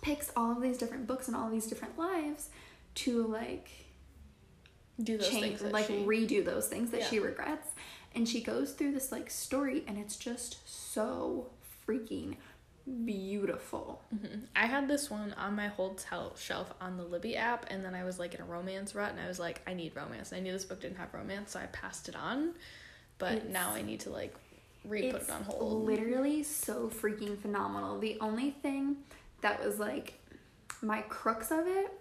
picks 0.02 0.30
all 0.35 0.52
of 0.52 0.62
these 0.62 0.78
different 0.78 1.06
books 1.06 1.26
and 1.28 1.37
all 1.37 1.46
of 1.46 1.52
these 1.52 1.66
different 1.66 1.99
lives 1.99 2.49
to 2.94 3.26
like 3.26 3.68
Do 5.02 5.18
those 5.18 5.28
change 5.28 5.58
things 5.58 5.73
like 5.73 5.87
she- 5.88 6.04
redo 6.04 6.42
those 6.44 6.68
things 6.68 6.90
that 6.92 7.00
Yeah. 7.00 7.06
she 7.08 7.18
regrets 7.18 7.68
and 8.14 8.29
she 8.29 8.40
goes 8.43 8.73
through 8.73 8.93
this 8.93 9.12
like 9.12 9.31
story 9.31 9.85
and 9.87 9.97
it's 9.99 10.17
just 10.17 10.59
so 10.67 11.47
freaking 11.87 12.37
beautiful 13.05 14.02
Mhm. 14.14 14.47
I 14.57 14.67
had 14.67 14.88
this 14.88 15.11
one 15.11 15.33
on 15.35 15.55
my 15.55 15.69
hold 15.69 15.99
tel- 15.99 16.35
shelf 16.37 16.73
on 16.81 16.97
the 16.97 17.05
Libby 17.05 17.37
app, 17.37 17.67
and 17.71 17.85
then 17.85 17.95
I 17.95 18.05
was 18.05 18.19
like 18.19 18.35
in 18.35 18.40
a 18.40 18.45
romance 18.45 18.95
rut, 18.95 19.11
and 19.12 19.21
I 19.21 19.29
was 19.29 19.38
like, 19.38 19.61
I 19.67 19.75
need 19.75 19.95
romance. 19.95 20.33
And 20.33 20.40
I 20.40 20.43
knew 20.43 20.52
this 20.52 20.64
book 20.64 20.81
didn't 20.81 20.97
have 20.97 21.12
romance, 21.14 21.52
so 21.52 21.61
I 21.61 21.67
passed 21.67 22.09
it 22.09 22.17
on. 22.17 22.55
But 23.19 23.35
It's- 23.35 23.52
now 23.52 23.71
I 23.71 23.83
need 23.83 24.00
to 24.00 24.11
like 24.11 24.35
re 24.85 25.12
put 25.12 25.23
it 25.23 25.31
on 25.31 25.43
hold. 25.45 25.85
literally 25.85 26.43
so 26.43 26.88
freaking 26.88 27.38
phenomenal 27.38 27.99
the 27.99 28.19
only 28.19 28.50
thing 28.50 29.05
that 29.43 29.62
was 29.62 29.79
like 29.79 30.14
my 30.81 31.02
crux 31.02 31.50
of 31.50 31.67
it 31.67 31.93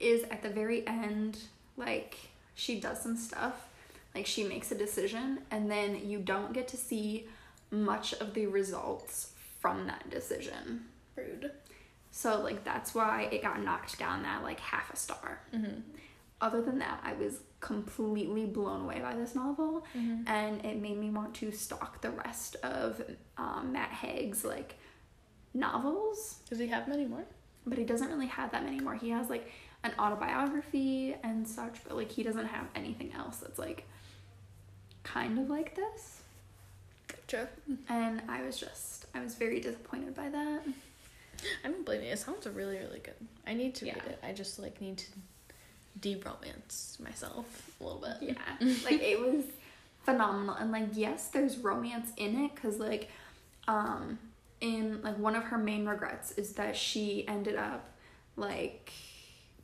is 0.00 0.24
at 0.24 0.42
the 0.42 0.48
very 0.50 0.84
end 0.84 1.38
like 1.76 2.16
she 2.56 2.80
does 2.80 3.00
some 3.00 3.16
stuff 3.16 3.68
like 4.14 4.26
she 4.26 4.44
makes 4.44 4.70
a 4.70 4.74
decision 4.74 5.40
and 5.50 5.70
then 5.70 6.08
you 6.08 6.18
don't 6.18 6.52
get 6.52 6.68
to 6.68 6.76
see 6.76 7.26
much 7.70 8.12
of 8.14 8.34
the 8.34 8.46
results 8.46 9.32
from 9.60 9.86
that 9.86 10.08
decision 10.10 10.82
Rude. 11.16 11.50
so 12.10 12.40
like 12.40 12.64
that's 12.64 12.94
why 12.94 13.28
it 13.32 13.42
got 13.42 13.62
knocked 13.62 13.98
down 13.98 14.22
that 14.22 14.42
like 14.42 14.60
half 14.60 14.92
a 14.92 14.96
star 14.96 15.40
Mm-hmm. 15.54 15.80
other 16.40 16.62
than 16.62 16.78
that 16.78 17.00
i 17.04 17.12
was 17.14 17.40
completely 17.60 18.44
blown 18.44 18.82
away 18.82 19.00
by 19.00 19.14
this 19.14 19.34
novel 19.34 19.84
Mm-hmm. 19.96 20.28
and 20.28 20.64
it 20.64 20.80
made 20.80 20.98
me 20.98 21.10
want 21.10 21.34
to 21.36 21.50
stalk 21.50 22.00
the 22.02 22.10
rest 22.10 22.56
of 22.62 23.02
um, 23.38 23.70
matt 23.72 23.90
haig's 23.90 24.44
like 24.44 24.76
novels 25.52 26.36
Does 26.48 26.58
he 26.58 26.66
have 26.68 26.88
many 26.88 27.06
more? 27.06 27.24
but 27.66 27.78
he 27.78 27.84
doesn't 27.84 28.08
really 28.08 28.26
have 28.26 28.50
that 28.52 28.62
many 28.64 28.78
more 28.80 28.94
he 28.94 29.10
has 29.10 29.30
like 29.30 29.50
an 29.84 29.92
autobiography 29.98 31.14
and 31.22 31.46
such 31.48 31.82
but 31.86 31.96
like 31.96 32.10
he 32.10 32.22
doesn't 32.22 32.46
have 32.46 32.66
anything 32.74 33.12
else 33.14 33.38
that's 33.38 33.58
like 33.58 33.86
kind 35.04 35.38
of 35.38 35.48
like 35.48 35.76
this 35.76 36.20
Gotcha. 37.06 37.48
and 37.88 38.20
i 38.28 38.42
was 38.42 38.58
just 38.58 39.06
i 39.14 39.20
was 39.20 39.34
very 39.36 39.60
disappointed 39.60 40.14
by 40.14 40.28
that 40.28 40.62
I 41.64 41.68
don't 41.68 41.84
blame 41.84 42.02
you. 42.02 42.10
It 42.10 42.18
sounds 42.18 42.46
really, 42.46 42.78
really 42.78 43.00
good. 43.00 43.14
I 43.46 43.54
need 43.54 43.74
to 43.76 43.84
read 43.86 43.96
it. 43.96 44.18
I 44.22 44.32
just 44.32 44.58
like 44.58 44.80
need 44.80 44.98
to 44.98 45.06
de-romance 46.00 46.98
myself 47.02 47.70
a 47.80 47.84
little 47.84 48.00
bit. 48.00 48.16
yeah 48.36 48.68
like 48.84 49.00
it 49.02 49.20
was 49.20 49.44
phenomenal. 50.04 50.54
And 50.54 50.70
like, 50.70 50.88
yes, 50.92 51.28
there's 51.28 51.58
romance 51.58 52.12
in 52.16 52.44
it 52.44 52.54
because 52.54 52.78
like, 52.78 53.10
um, 53.68 54.18
in 54.60 55.02
like 55.02 55.18
one 55.18 55.34
of 55.36 55.44
her 55.44 55.58
main 55.58 55.86
regrets 55.86 56.32
is 56.32 56.52
that 56.54 56.76
she 56.76 57.26
ended 57.28 57.56
up 57.56 57.90
like 58.36 58.92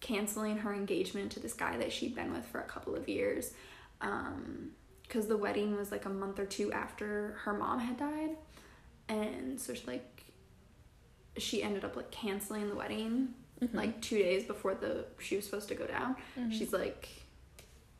canceling 0.00 0.58
her 0.58 0.72
engagement 0.72 1.32
to 1.32 1.40
this 1.40 1.52
guy 1.52 1.76
that 1.78 1.92
she'd 1.92 2.14
been 2.14 2.32
with 2.32 2.44
for 2.46 2.60
a 2.60 2.64
couple 2.64 2.94
of 2.94 3.08
years. 3.08 3.52
Um, 4.00 4.70
because 5.10 5.26
the 5.26 5.36
wedding 5.36 5.76
was 5.76 5.90
like 5.90 6.04
a 6.04 6.08
month 6.08 6.38
or 6.38 6.46
two 6.46 6.70
after 6.72 7.36
her 7.42 7.52
mom 7.52 7.80
had 7.80 7.96
died, 7.96 8.36
and 9.08 9.60
so 9.60 9.74
she 9.74 9.84
like 9.86 10.24
she 11.36 11.62
ended 11.62 11.84
up 11.84 11.96
like 11.96 12.10
canceling 12.12 12.68
the 12.68 12.74
wedding 12.76 13.28
mm-hmm. 13.60 13.76
like 13.76 14.00
two 14.00 14.18
days 14.18 14.44
before 14.44 14.74
the 14.74 15.04
she 15.18 15.34
was 15.34 15.44
supposed 15.44 15.68
to 15.68 15.74
go 15.74 15.86
down. 15.86 16.14
Mm-hmm. 16.38 16.50
She's 16.50 16.72
like, 16.72 17.08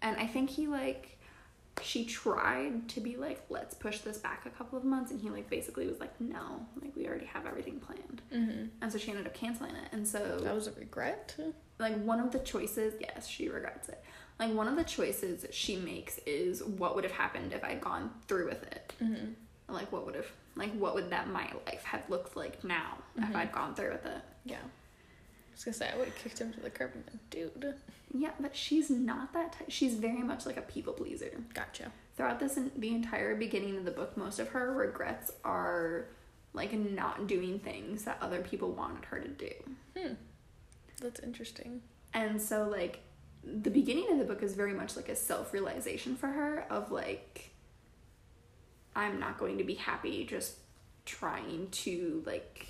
and 0.03 0.17
I 0.19 0.27
think 0.27 0.51
he 0.51 0.69
like 0.69 1.19
she 1.83 2.05
tried 2.05 2.89
to 2.91 3.01
be 3.01 3.17
like 3.17 3.43
let's 3.49 3.75
push 3.75 4.01
this 4.01 4.19
back 4.19 4.45
a 4.47 4.51
couple 4.51 4.79
of 4.79 4.85
months 4.85 5.11
and 5.11 5.21
he 5.21 5.31
like 5.31 5.49
basically 5.49 5.87
was 5.87 5.99
like 5.99 6.21
no 6.21 6.67
like 6.83 6.95
we 6.95 7.07
already 7.07 7.25
have 7.25 7.47
everything 7.47 7.81
planned 7.81 8.21
mm-hmm. 8.35 8.67
and 8.83 8.93
so 8.93 8.99
she 8.99 9.11
ended 9.11 9.27
up 9.27 9.33
canceling 9.33 9.75
it 9.75 9.89
and 9.93 10.07
so 10.07 10.39
that 10.43 10.55
was 10.55 10.67
a 10.67 10.73
regret 10.73 11.35
like 11.79 11.97
one 12.03 12.21
of 12.21 12.33
the 12.33 12.39
choices 12.41 12.93
yes 13.01 13.27
she 13.27 13.49
regrets 13.49 13.89
it 13.89 14.05
like 14.41 14.55
one 14.55 14.67
of 14.67 14.75
the 14.75 14.85
choices 14.85 15.45
she 15.51 15.77
makes 15.77 16.19
is 16.27 16.65
what 16.65 16.95
would 16.95 17.05
have 17.05 17.13
happened 17.13 17.53
if 17.53 17.63
i'd 17.63 17.81
gone 17.81 18.11
through 18.27 18.47
with 18.47 18.63
it. 18.65 18.93
Mm-hmm. 19.01 19.73
like 19.73 19.93
what 19.93 20.07
would 20.07 20.17
have 20.17 20.27
like 20.57 20.73
what 20.73 20.95
would 20.95 21.11
that 21.11 21.29
my 21.29 21.49
life 21.67 21.85
have 21.85 22.03
looked 22.09 22.37
like 22.37 22.65
now 22.65 22.99
mm-hmm. 23.17 23.31
if 23.31 23.37
i'd 23.37 23.53
gone 23.53 23.75
through 23.75 23.93
with 23.93 24.07
it? 24.07 24.23
Yeah. 24.45 24.57
I 24.57 25.53
was 25.53 25.65
gonna 25.65 25.75
say 25.75 25.91
i 25.95 25.97
would 25.97 26.09
have 26.09 26.17
kicked 26.17 26.41
him 26.41 26.53
to 26.55 26.61
the 26.61 26.71
curb 26.71 26.93
and 26.95 27.07
been 27.07 27.21
dude. 27.31 27.75
Yeah 28.13 28.31
but 28.41 28.57
she's 28.57 28.91
not 28.91 29.33
that 29.35 29.53
type 29.53 29.71
she's 29.71 29.95
very 29.95 30.23
much 30.23 30.47
like 30.47 30.57
a 30.57 30.63
people 30.63 30.95
pleaser. 30.95 31.31
Gotcha. 31.55 31.93
Throughout 32.17 32.41
this 32.41 32.59
the 32.77 32.95
entire 32.95 33.37
beginning 33.37 33.77
of 33.77 33.85
the 33.85 33.91
book 33.91 34.17
most 34.17 34.39
of 34.41 34.49
her 34.49 34.73
regrets 34.73 35.31
are 35.45 36.07
like 36.55 36.73
not 36.73 37.29
doing 37.29 37.61
things 37.61 38.05
that 38.05 38.19
other 38.21 38.41
people 38.41 38.73
wanted 38.73 39.05
her 39.05 39.21
to 39.21 39.29
do. 39.29 39.53
Hmm. 39.97 40.15
That's 41.01 41.21
interesting. 41.21 41.83
And 42.13 42.41
so 42.43 42.69
like 42.69 43.01
the 43.45 43.71
beginning 43.71 44.11
of 44.11 44.19
the 44.19 44.25
book 44.25 44.43
is 44.43 44.55
very 44.55 44.75
much 44.75 44.97
like 44.97 45.09
a 45.09 45.17
self-realization 45.17 46.17
for 46.17 46.29
her 46.29 46.67
of 46.71 46.91
like 46.91 47.51
I'm 48.95 49.19
not 49.19 49.39
going 49.39 49.59
to 49.59 49.65
be 49.65 49.75
happy 49.75 50.25
just 50.25 50.57
trying 51.07 51.69
to 51.71 52.23
like 52.27 52.67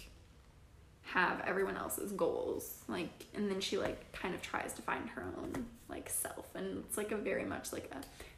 have 1.02 1.42
everyone 1.44 1.76
else's 1.76 2.12
goals 2.12 2.84
like 2.86 3.26
and 3.34 3.50
then 3.50 3.60
she 3.60 3.76
like 3.76 4.12
kind 4.12 4.34
of 4.34 4.40
tries 4.40 4.72
to 4.74 4.82
find 4.82 5.08
her 5.10 5.24
own 5.38 5.66
like 5.88 6.08
self 6.08 6.54
and 6.54 6.84
it's 6.86 6.96
like 6.96 7.10
a 7.10 7.16
very 7.16 7.44
much 7.44 7.72
like 7.72 7.90
a 7.92 7.96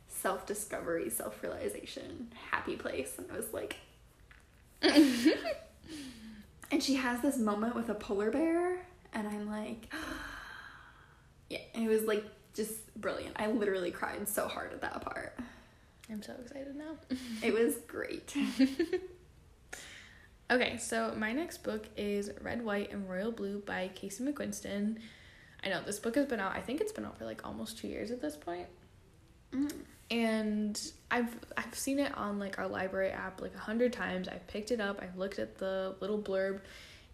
self-discovery 0.09 1.11
self-realization 1.11 2.33
happy 2.51 2.77
place 2.77 3.15
and 3.19 3.27
I 3.31 3.37
was 3.37 3.53
like 3.53 3.77
and 4.83 6.83
she 6.83 6.95
has 6.95 7.21
this 7.21 7.37
moment 7.37 7.75
with 7.75 7.91
a 7.91 7.95
polar 7.95 8.31
bear 8.31 8.87
and 9.13 9.29
I'm 9.29 9.51
like 9.51 9.93
yeah, 11.53 11.59
it 11.75 11.87
was 11.87 12.05
like 12.05 12.25
just 12.55 12.95
brilliant. 12.99 13.37
I 13.39 13.49
literally 13.49 13.91
cried 13.91 14.27
so 14.27 14.49
hard 14.49 14.73
at 14.73 14.81
that 14.81 15.03
part. 15.03 15.39
I'm 16.11 16.23
so 16.23 16.35
excited 16.41 16.75
now. 16.75 16.97
it 17.43 17.53
was 17.53 17.75
great. 17.87 18.35
okay, 20.51 20.79
so 20.79 21.15
my 21.17 21.33
next 21.33 21.63
book 21.63 21.87
is 21.97 22.31
Red, 22.41 22.65
White, 22.65 22.91
and 22.91 23.09
Royal 23.09 23.31
Blue 23.31 23.61
by 23.61 23.91
Casey 23.95 24.25
McQuiston. 24.25 24.97
I 25.63 25.69
know 25.69 25.83
this 25.85 25.99
book 25.99 26.15
has 26.15 26.25
been 26.25 26.41
out. 26.41 26.57
I 26.57 26.61
think 26.61 26.81
it's 26.81 26.93
been 26.93 27.05
out 27.05 27.19
for 27.19 27.27
like 27.27 27.47
almost 27.47 27.77
two 27.79 27.89
years 27.89 28.11
at 28.11 28.23
this 28.23 28.35
point. 28.35 28.67
Mm. 29.53 29.73
And 30.11 30.93
I've 31.11 31.37
I've 31.59 31.75
seen 31.75 31.99
it 31.99 32.17
on 32.17 32.39
like 32.39 32.59
our 32.59 32.67
library 32.67 33.11
app 33.11 33.43
like 33.43 33.55
a 33.55 33.61
hundred 33.61 33.93
times. 33.93 34.27
I've 34.27 34.47
picked 34.47 34.71
it 34.71 34.81
up. 34.81 35.01
I've 35.03 35.19
looked 35.19 35.39
at 35.39 35.59
the 35.59 35.97
little 36.01 36.19
blurb, 36.19 36.61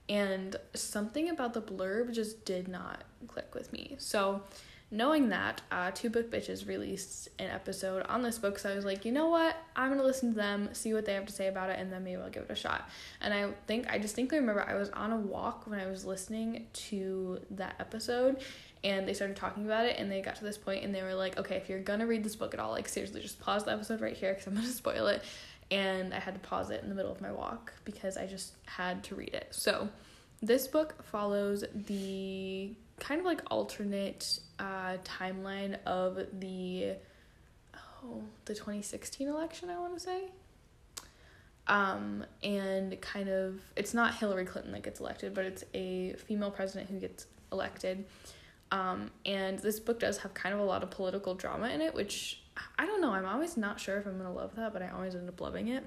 and 0.09 0.55
something 0.75 1.29
about 1.29 1.55
the 1.55 1.63
blurb 1.63 2.15
just 2.15 2.45
did 2.45 2.69
not 2.69 3.03
click 3.27 3.55
with 3.55 3.73
me. 3.73 3.97
So, 3.99 4.43
knowing 4.91 5.29
that, 5.29 5.61
uh, 5.71 5.91
Two 5.91 6.09
Book 6.09 6.31
Bitches 6.31 6.67
released 6.67 7.29
an 7.39 7.51
episode 7.51 8.07
on 8.07 8.23
this 8.23 8.39
book, 8.39 8.59
so 8.59 8.71
I 8.71 8.75
was 8.75 8.85
like, 8.85 9.05
you 9.05 9.13
know 9.13 9.29
what? 9.29 9.57
I'm 9.77 9.91
gonna 9.91 10.03
listen 10.03 10.31
to 10.31 10.37
them, 10.37 10.71
see 10.73 10.95
what 10.95 11.05
they 11.05 11.15
have 11.15 11.27
to 11.27 11.33
say 11.33 11.49
about 11.49 11.71
it, 11.71 11.79
and 11.79 11.93
then 11.93 12.05
maybe 12.05 12.21
I'll 12.21 12.31
give 12.31 12.45
it 12.45 12.51
a 12.51 12.55
shot. 12.55 12.89
And 13.21 13.35
I 13.35 13.51
think 13.67 13.91
I 13.91 13.99
distinctly 13.99 14.39
remember 14.39 14.63
I 14.63 14.75
was 14.75 14.89
on 14.91 15.13
a 15.13 15.17
walk 15.17 15.67
when 15.67 15.79
I 15.79 15.87
was 15.87 16.05
listening 16.05 16.67
to 16.73 17.41
that 17.51 17.75
episode, 17.79 18.43
and 18.83 19.07
they 19.07 19.13
started 19.13 19.37
talking 19.37 19.67
about 19.67 19.85
it, 19.85 19.97
and 19.99 20.11
they 20.11 20.23
got 20.23 20.37
to 20.37 20.45
this 20.45 20.57
point, 20.57 20.85
and 20.85 20.95
they 20.95 21.03
were 21.03 21.15
like, 21.15 21.39
okay, 21.39 21.57
if 21.57 21.69
you're 21.69 21.81
gonna 21.81 22.07
read 22.07 22.25
this 22.25 22.37
book 22.37 22.55
at 22.55 22.61
all, 22.61 22.71
like 22.71 22.89
seriously, 22.89 23.21
just 23.21 23.41
pause 23.41 23.65
the 23.65 23.73
episode 23.73 24.01
right 24.01 24.17
here 24.17 24.33
because 24.33 24.47
I'm 24.47 24.55
gonna 24.55 24.67
spoil 24.69 25.07
it. 25.09 25.23
And 25.71 26.15
I 26.15 26.19
had 26.19 26.33
to 26.33 26.41
pause 26.41 26.71
it 26.71 26.83
in 26.83 26.89
the 26.89 26.95
middle 26.95 27.13
of 27.13 27.21
my 27.21 27.31
walk 27.31 27.75
because 27.85 28.17
I 28.17 28.27
just 28.27 28.55
had 28.65 29.05
to 29.05 29.15
read 29.15 29.35
it. 29.35 29.49
So, 29.51 29.91
this 30.41 30.67
book 30.67 31.03
follows 31.05 31.63
the 31.75 32.73
kind 33.01 33.21
of 33.21 33.27
like 33.27 33.43
alternate 33.51 34.41
uh, 34.59 34.97
timeline 35.05 35.79
of 35.87 36.19
the 36.41 36.95
oh 37.75 38.23
the 38.45 38.55
2016 38.55 39.29
election 39.29 39.71
I 39.71 39.79
want 39.79 39.95
to 39.95 40.01
say. 40.01 40.23
Um 41.67 42.25
and 42.43 42.99
kind 43.01 43.29
of 43.29 43.61
it's 43.77 43.93
not 43.93 44.15
Hillary 44.15 44.47
Clinton 44.47 44.73
that 44.73 44.83
gets 44.83 45.01
elected 45.01 45.35
but 45.35 45.45
it's 45.45 45.65
a 45.75 46.15
female 46.15 46.51
president 46.51 46.91
who 46.91 46.99
gets 46.99 47.27
elected. 47.53 48.05
Um 48.71 49.11
and 49.27 49.59
this 49.59 49.81
book 49.81 50.01
does 50.01 50.19
have 50.19 50.35
kind 50.35 50.55
of 50.55 50.61
a 50.61 50.65
lot 50.65 50.83
of 50.83 50.91
political 50.91 51.35
drama 51.35 51.69
in 51.69 51.81
it 51.81 51.95
which 51.95 52.43
I 52.79 52.87
don't 52.87 53.01
know 53.01 53.13
I'm 53.13 53.27
always 53.27 53.57
not 53.57 53.81
sure 53.81 53.99
if 53.99 54.07
I'm 54.07 54.17
gonna 54.17 54.33
love 54.33 54.57
that 54.57 54.73
but 54.73 54.83
I 54.83 54.89
always 54.91 55.15
end 55.15 55.29
up 55.29 55.41
loving 55.41 55.69
it. 55.69 55.85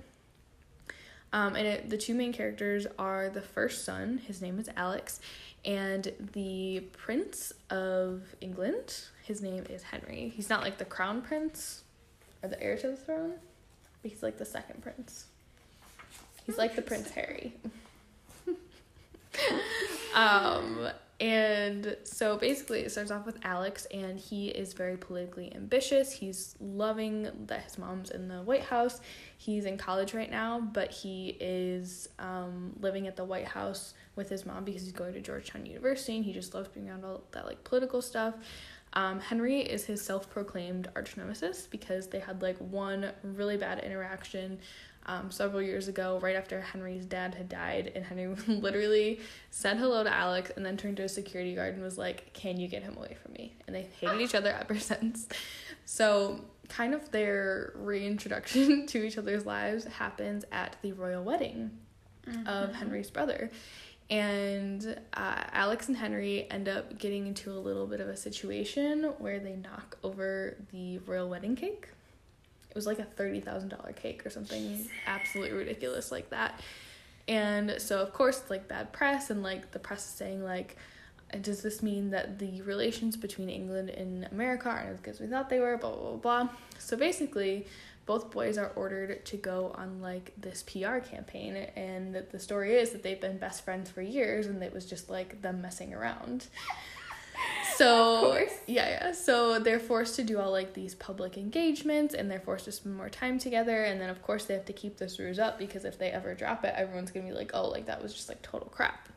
Um, 1.33 1.55
and 1.55 1.65
it, 1.65 1.89
the 1.89 1.97
two 1.97 2.13
main 2.13 2.33
characters 2.33 2.85
are 2.99 3.29
the 3.29 3.41
first 3.41 3.85
son, 3.85 4.17
his 4.27 4.41
name 4.41 4.59
is 4.59 4.69
Alex, 4.75 5.21
and 5.63 6.11
the 6.33 6.83
Prince 6.93 7.53
of 7.69 8.23
England, 8.41 9.01
his 9.23 9.41
name 9.41 9.65
is 9.69 9.83
Henry. 9.83 10.31
He's 10.35 10.49
not 10.49 10.61
like 10.61 10.77
the 10.77 10.85
crown 10.85 11.21
prince 11.21 11.83
or 12.41 12.49
the 12.49 12.61
heir 12.61 12.77
to 12.77 12.87
the 12.87 12.95
throne, 12.95 13.33
but 14.01 14.11
he's 14.11 14.23
like 14.23 14.37
the 14.37 14.45
second 14.45 14.81
prince. 14.81 15.25
He's 16.45 16.57
like 16.57 16.75
the 16.75 16.81
Prince 16.81 17.11
Harry. 17.11 17.53
um, 20.15 20.89
and 21.19 21.97
so 22.03 22.35
basically, 22.35 22.79
it 22.79 22.91
starts 22.91 23.11
off 23.11 23.27
with 23.27 23.37
Alex, 23.43 23.85
and 23.93 24.19
he 24.19 24.47
is 24.47 24.73
very 24.73 24.97
politically 24.97 25.53
ambitious. 25.53 26.11
He's 26.11 26.55
loving 26.59 27.29
that 27.45 27.63
his 27.63 27.77
mom's 27.77 28.09
in 28.09 28.27
the 28.27 28.41
White 28.41 28.63
House. 28.63 28.99
He's 29.37 29.65
in 29.65 29.77
college 29.77 30.15
right 30.15 30.31
now, 30.31 30.59
but 30.59 30.89
he 30.89 31.37
is 31.39 32.09
um, 32.17 32.73
living 32.79 33.05
at 33.07 33.15
the 33.15 33.23
White 33.23 33.47
House 33.47 33.93
with 34.21 34.29
his 34.29 34.45
mom 34.45 34.63
because 34.63 34.83
he's 34.83 34.91
going 34.91 35.13
to 35.13 35.21
Georgetown 35.21 35.65
University 35.65 36.15
and 36.15 36.25
he 36.25 36.31
just 36.31 36.53
loves 36.53 36.69
being 36.69 36.87
around 36.87 37.03
all 37.03 37.23
that 37.31 37.45
like 37.47 37.63
political 37.63 38.01
stuff. 38.01 38.35
Um, 38.93 39.19
Henry 39.19 39.61
is 39.61 39.85
his 39.85 40.01
self 40.01 40.29
proclaimed 40.29 40.89
arch 40.95 41.17
nemesis 41.17 41.65
because 41.65 42.07
they 42.07 42.19
had 42.19 42.41
like 42.41 42.57
one 42.57 43.11
really 43.23 43.57
bad 43.57 43.79
interaction 43.79 44.59
um, 45.07 45.31
several 45.31 45.61
years 45.61 45.87
ago, 45.87 46.19
right 46.21 46.35
after 46.35 46.61
Henry's 46.61 47.05
dad 47.05 47.33
had 47.33 47.49
died, 47.49 47.91
and 47.95 48.05
Henry 48.05 48.27
literally 48.47 49.19
said 49.49 49.77
hello 49.77 50.03
to 50.03 50.13
Alex 50.13 50.51
and 50.55 50.65
then 50.65 50.77
turned 50.77 50.97
to 50.97 51.03
a 51.03 51.09
security 51.09 51.55
guard 51.55 51.73
and 51.73 51.83
was 51.83 51.97
like, 51.97 52.33
Can 52.33 52.59
you 52.59 52.67
get 52.67 52.83
him 52.83 52.97
away 52.97 53.17
from 53.21 53.33
me? 53.33 53.55
And 53.65 53.75
they 53.75 53.87
hated 53.99 54.21
each 54.21 54.35
other 54.35 54.51
ever 54.51 54.77
since. 54.79 55.27
So, 55.85 56.41
kind 56.69 56.93
of 56.93 57.11
their 57.11 57.73
reintroduction 57.75 58.85
to 58.87 59.03
each 59.03 59.17
other's 59.17 59.45
lives 59.45 59.85
happens 59.85 60.45
at 60.51 60.75
the 60.81 60.93
royal 60.93 61.23
wedding 61.23 61.71
mm-hmm. 62.27 62.47
of 62.47 62.73
Henry's 62.73 63.09
brother. 63.09 63.49
And 64.11 64.99
uh, 65.13 65.43
Alex 65.53 65.87
and 65.87 65.97
Henry 65.97 66.45
end 66.51 66.69
up 66.69 66.99
getting 66.99 67.25
into 67.25 67.51
a 67.51 67.57
little 67.57 67.87
bit 67.87 68.01
of 68.01 68.09
a 68.09 68.17
situation 68.17 69.13
where 69.17 69.39
they 69.39 69.55
knock 69.55 69.97
over 70.03 70.57
the 70.71 70.99
royal 70.99 71.29
wedding 71.29 71.55
cake 71.55 71.87
it 72.71 72.75
was 72.75 72.87
like 72.87 72.99
a 72.99 73.03
$30,000 73.03 73.95
cake 73.97 74.25
or 74.25 74.29
something 74.29 74.77
Jesus. 74.77 74.87
absolutely 75.05 75.57
ridiculous 75.57 76.09
like 76.09 76.29
that. 76.29 76.61
And 77.27 77.75
so 77.79 77.99
of 77.99 78.13
course 78.13 78.43
like 78.49 78.69
bad 78.69 78.93
press 78.93 79.29
and 79.29 79.43
like 79.43 79.71
the 79.71 79.79
press 79.79 80.05
is 80.05 80.13
saying 80.13 80.41
like 80.43 80.77
does 81.41 81.61
this 81.61 81.83
mean 81.83 82.09
that 82.11 82.39
the 82.39 82.61
relations 82.61 83.15
between 83.15 83.49
England 83.49 83.89
and 83.89 84.27
America 84.31 84.69
aren't 84.69 84.89
as 84.89 84.99
good 84.99 85.11
as 85.11 85.19
we 85.19 85.27
thought 85.27 85.49
they 85.49 85.59
were 85.59 85.77
blah 85.77 85.91
blah 85.91 86.15
blah, 86.15 86.43
blah. 86.43 86.49
So 86.77 86.95
basically 86.97 87.67
both 88.05 88.31
boys 88.31 88.57
are 88.57 88.71
ordered 88.75 89.23
to 89.25 89.37
go 89.37 89.73
on 89.75 90.01
like 90.01 90.33
this 90.37 90.63
PR 90.63 90.97
campaign 90.97 91.55
and 91.75 92.15
the 92.31 92.39
story 92.39 92.73
is 92.73 92.91
that 92.91 93.03
they've 93.03 93.21
been 93.21 93.37
best 93.37 93.63
friends 93.63 93.89
for 93.89 94.01
years 94.01 94.47
and 94.47 94.61
it 94.63 94.73
was 94.73 94.85
just 94.85 95.09
like 95.09 95.41
them 95.41 95.61
messing 95.61 95.93
around. 95.93 96.47
So 97.75 98.37
yeah, 98.67 98.89
yeah. 98.89 99.11
So 99.13 99.57
they're 99.57 99.79
forced 99.79 100.15
to 100.17 100.23
do 100.23 100.39
all 100.39 100.51
like 100.51 100.73
these 100.73 100.93
public 100.93 101.35
engagements, 101.35 102.13
and 102.13 102.29
they're 102.29 102.39
forced 102.39 102.65
to 102.65 102.71
spend 102.71 102.95
more 102.95 103.09
time 103.09 103.39
together. 103.39 103.83
And 103.83 103.99
then 103.99 104.09
of 104.09 104.21
course 104.21 104.45
they 104.45 104.53
have 104.53 104.65
to 104.65 104.73
keep 104.73 104.97
this 104.97 105.17
ruse 105.17 105.39
up 105.39 105.57
because 105.57 105.83
if 105.83 105.97
they 105.97 106.11
ever 106.11 106.35
drop 106.35 106.63
it, 106.63 106.73
everyone's 106.77 107.09
gonna 107.09 107.25
be 107.25 107.31
like, 107.31 107.51
oh, 107.55 107.67
like 107.67 107.87
that 107.87 108.03
was 108.03 108.13
just 108.13 108.29
like 108.29 108.41
total 108.43 108.67
crap. 108.67 109.09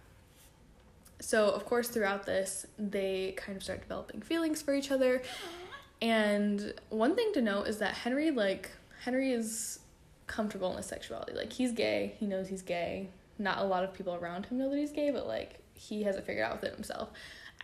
So 1.21 1.51
of 1.51 1.67
course 1.67 1.89
throughout 1.89 2.25
this, 2.25 2.67
they 2.79 3.35
kind 3.37 3.57
of 3.57 3.63
start 3.63 3.83
developing 3.83 4.23
feelings 4.23 4.63
for 4.63 4.73
each 4.73 4.91
other. 4.91 5.23
And 6.03 6.75
one 6.91 7.15
thing 7.15 7.33
to 7.35 7.43
note 7.43 7.67
is 7.67 7.79
that 7.79 7.95
Henry 7.95 8.31
like 8.31 8.71
Henry 9.05 9.33
is 9.33 9.81
comfortable 10.27 10.71
in 10.71 10.77
his 10.77 10.87
sexuality. 10.87 11.33
Like 11.33 11.53
he's 11.53 11.73
gay, 11.73 12.15
he 12.19 12.27
knows 12.27 12.49
he's 12.49 12.63
gay. 12.63 13.09
Not 13.39 13.59
a 13.59 13.65
lot 13.65 13.85
of 13.85 13.93
people 13.93 14.15
around 14.15 14.47
him 14.47 14.59
know 14.59 14.71
that 14.71 14.79
he's 14.79 14.93
gay, 14.93 15.11
but 15.11 15.27
like 15.27 15.59
he 15.75 16.03
has 16.05 16.17
it 16.17 16.25
figured 16.25 16.45
out 16.45 16.61
within 16.61 16.75
himself. 16.75 17.11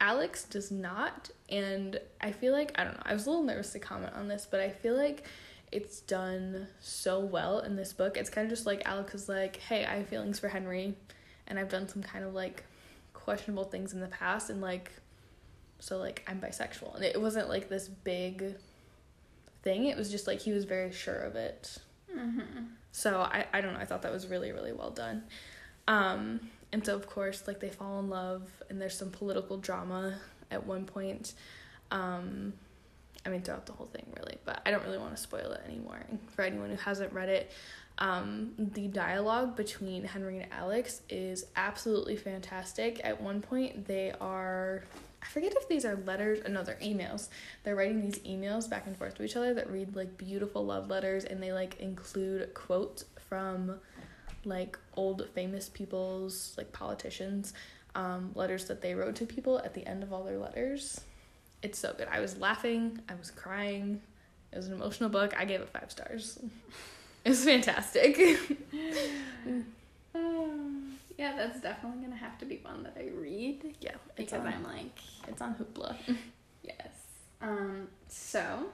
Alex 0.01 0.45
does 0.45 0.71
not, 0.71 1.31
and 1.51 2.01
I 2.21 2.33
feel 2.33 2.53
like 2.53 2.73
I 2.77 2.85
don't 2.85 2.95
know. 2.95 3.03
I 3.05 3.13
was 3.13 3.27
a 3.27 3.31
little 3.31 3.45
nervous 3.45 3.73
to 3.73 3.79
comment 3.79 4.15
on 4.15 4.29
this, 4.29 4.47
but 4.51 4.61
I 4.61 4.71
feel 4.71 4.97
like 4.97 5.25
it's 5.71 6.01
done 6.01 6.67
so 6.81 7.21
well 7.21 7.61
in 7.61 7.77
this 7.77 7.93
book. 7.93 8.17
It's 8.17 8.31
kind 8.31 8.45
of 8.47 8.51
just 8.51 8.67
like 8.67 8.83
Alex 8.87 9.15
is 9.15 9.29
like, 9.29 9.57
"Hey, 9.57 9.85
I 9.85 9.97
have 9.97 10.09
feelings 10.09 10.39
for 10.39 10.49
Henry, 10.49 10.95
and 11.47 11.59
I've 11.59 11.69
done 11.69 11.87
some 11.87 12.03
kind 12.03 12.25
of 12.25 12.35
like 12.35 12.65
questionable 13.13 13.65
things 13.65 13.93
in 13.93 14.01
the 14.01 14.09
past, 14.09 14.49
and 14.51 14.61
like, 14.61 14.91
so 15.81 15.99
like 15.99 16.23
I'm 16.29 16.41
bisexual." 16.41 16.95
And 16.95 17.05
it 17.05 17.21
wasn't 17.21 17.49
like 17.49 17.69
this 17.69 17.89
big 17.89 18.55
thing. 19.63 19.87
It 19.87 19.97
was 19.97 20.11
just 20.11 20.27
like 20.27 20.41
he 20.41 20.53
was 20.53 20.65
very 20.65 20.93
sure 20.93 21.21
of 21.21 21.37
it. 21.37 21.79
Mm-hmm. 22.15 22.65
So 22.93 23.21
I 23.21 23.47
I 23.53 23.61
don't 23.61 23.75
know. 23.75 23.81
I 23.81 23.85
thought 23.85 24.03
that 24.03 24.13
was 24.13 24.27
really 24.27 24.53
really 24.53 24.73
well 24.73 24.91
done. 24.91 25.25
Um, 25.89 26.41
and 26.73 26.85
so 26.85 26.95
of 26.95 27.07
course 27.07 27.45
like 27.47 27.61
they 27.61 27.71
fall 27.71 27.99
in 27.99 28.09
love 28.09 28.49
and 28.69 28.81
there's 28.81 28.97
some 28.97 29.11
political 29.11 29.57
drama 29.57 30.19
at 30.51 30.67
one 30.67 30.85
point. 30.85 31.35
Um, 31.91 32.53
I 33.27 33.29
mean 33.29 33.43
throughout 33.43 33.67
the 33.67 33.73
whole 33.73 33.89
thing 33.89 34.07
really, 34.17 34.39
but 34.45 34.63
I 34.65 34.71
don't 34.71 34.85
really 34.85 34.99
want 34.99 35.17
to 35.17 35.21
spoil 35.21 35.53
it 35.53 35.63
anymore. 35.67 36.01
And 36.09 36.19
for 36.31 36.43
anyone 36.43 36.71
who 36.71 36.77
hasn't 36.77 37.13
read 37.13 37.29
it, 37.29 37.51
um, 37.99 38.53
the 38.57 38.89
dialogue 38.89 39.57
between 39.57 40.05
Henry 40.05 40.39
and 40.39 40.53
Alex 40.53 41.03
is 41.11 41.45
absolutely 41.55 42.17
fantastic. 42.17 43.01
At 43.05 43.21
one 43.21 43.43
point, 43.43 43.87
they 43.87 44.13
are 44.21 44.85
I 45.23 45.27
forget 45.27 45.53
if 45.55 45.69
these 45.69 45.85
are 45.85 45.97
letters, 45.97 46.41
uh, 46.45 46.49
no, 46.49 46.63
they're 46.63 46.77
emails. 46.77 47.29
They're 47.63 47.77
writing 47.77 48.01
these 48.01 48.19
emails 48.21 48.69
back 48.69 48.87
and 48.87 48.97
forth 48.97 49.15
to 49.17 49.23
each 49.23 49.37
other 49.37 49.53
that 49.55 49.71
read 49.71 49.95
like 49.95 50.17
beautiful 50.17 50.65
love 50.65 50.89
letters, 50.89 51.25
and 51.25 51.43
they 51.43 51.53
like 51.53 51.79
include 51.81 52.53
quotes 52.55 53.05
from 53.29 53.79
like 54.45 54.79
old 54.97 55.29
famous 55.35 55.69
people's 55.69 56.55
like 56.57 56.73
politicians, 56.73 57.53
um, 57.95 58.31
letters 58.35 58.67
that 58.67 58.81
they 58.81 58.95
wrote 58.95 59.15
to 59.17 59.27
people 59.27 59.59
at 59.59 59.75
the 59.75 59.87
end 59.87 60.03
of 60.03 60.13
all 60.13 60.25
their 60.25 60.39
letters. 60.39 61.03
It's 61.63 61.79
so 61.79 61.95
good. 61.97 62.09
I 62.11 62.21
was 62.21 62.39
laughing, 62.39 63.01
I 63.09 63.15
was 63.15 63.31
crying. 63.31 64.01
It 64.53 64.57
was 64.57 64.67
an 64.67 64.73
emotional 64.75 65.11
book. 65.11 65.35
I 65.39 65.45
gave 65.45 65.61
it 65.61 65.69
five 65.69 65.91
stars. 65.91 66.39
It 67.23 67.29
was 67.29 67.45
fantastic. 67.45 68.19
Yeah, 71.21 71.37
that's 71.37 71.61
definitely 71.61 72.03
gonna 72.03 72.17
have 72.17 72.39
to 72.39 72.47
be 72.47 72.61
one 72.63 72.83
that 72.83 72.97
I 72.99 73.11
read 73.15 73.77
yeah, 73.81 73.93
because 74.17 74.41
on, 74.41 74.47
I'm 74.47 74.65
like, 74.65 74.99
it's 75.29 75.43
on 75.43 75.55
Hoopla. 75.55 75.95
yes. 76.63 76.89
Um, 77.43 77.89
so 78.09 78.67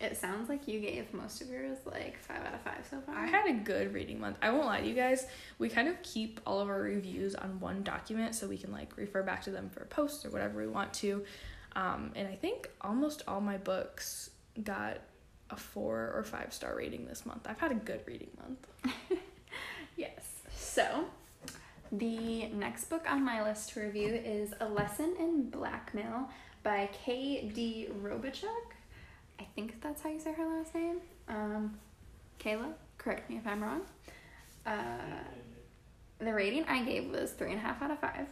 it 0.00 0.16
sounds 0.16 0.48
like 0.48 0.66
you 0.66 0.80
gave 0.80 1.14
most 1.14 1.40
of 1.40 1.48
yours 1.48 1.78
like 1.86 2.18
five 2.18 2.44
out 2.44 2.54
of 2.54 2.60
five 2.62 2.84
so 2.90 3.00
far. 3.00 3.14
I 3.14 3.26
had 3.26 3.48
a 3.48 3.52
good 3.52 3.94
reading 3.94 4.18
month. 4.18 4.36
I 4.42 4.50
won't 4.50 4.66
lie 4.66 4.80
to 4.80 4.86
you 4.88 4.94
guys. 4.94 5.26
We 5.58 5.68
kind 5.68 5.86
of 5.86 6.02
keep 6.02 6.40
all 6.44 6.58
of 6.58 6.68
our 6.68 6.80
reviews 6.80 7.36
on 7.36 7.60
one 7.60 7.84
document 7.84 8.34
so 8.34 8.48
we 8.48 8.58
can 8.58 8.72
like 8.72 8.96
refer 8.96 9.22
back 9.22 9.44
to 9.44 9.50
them 9.50 9.70
for 9.70 9.84
posts 9.84 10.24
or 10.24 10.30
whatever 10.30 10.58
we 10.58 10.66
want 10.66 10.92
to. 10.94 11.24
Um, 11.76 12.10
and 12.16 12.26
I 12.26 12.34
think 12.34 12.68
almost 12.80 13.22
all 13.28 13.40
my 13.40 13.58
books 13.58 14.30
got 14.64 14.98
a 15.50 15.56
four 15.56 16.12
or 16.16 16.24
five 16.24 16.52
star 16.52 16.74
rating 16.76 17.06
this 17.06 17.24
month. 17.24 17.46
I've 17.48 17.60
had 17.60 17.70
a 17.70 17.76
good 17.76 18.00
reading 18.06 18.30
month. 18.40 18.66
Yes. 20.00 20.42
So, 20.56 21.04
the 21.92 22.46
next 22.48 22.84
book 22.84 23.04
on 23.10 23.24
my 23.24 23.42
list 23.42 23.70
to 23.70 23.80
review 23.80 24.08
is 24.24 24.54
A 24.60 24.68
Lesson 24.68 25.14
in 25.18 25.50
Blackmail 25.50 26.28
by 26.62 26.88
K.D. 27.04 27.88
Robichuk. 28.02 28.46
I 29.40 29.44
think 29.54 29.80
that's 29.80 30.02
how 30.02 30.10
you 30.10 30.20
say 30.20 30.32
her 30.32 30.46
last 30.46 30.74
name. 30.74 31.00
Um, 31.28 31.78
Kayla, 32.38 32.72
correct 32.98 33.28
me 33.28 33.38
if 33.38 33.46
I'm 33.46 33.62
wrong. 33.62 33.82
Uh, 34.64 35.24
the 36.18 36.32
rating 36.32 36.64
I 36.64 36.84
gave 36.84 37.10
was 37.10 37.32
three 37.32 37.50
and 37.50 37.58
a 37.58 37.62
half 37.62 37.82
out 37.82 37.90
of 37.90 37.98
five. 37.98 38.26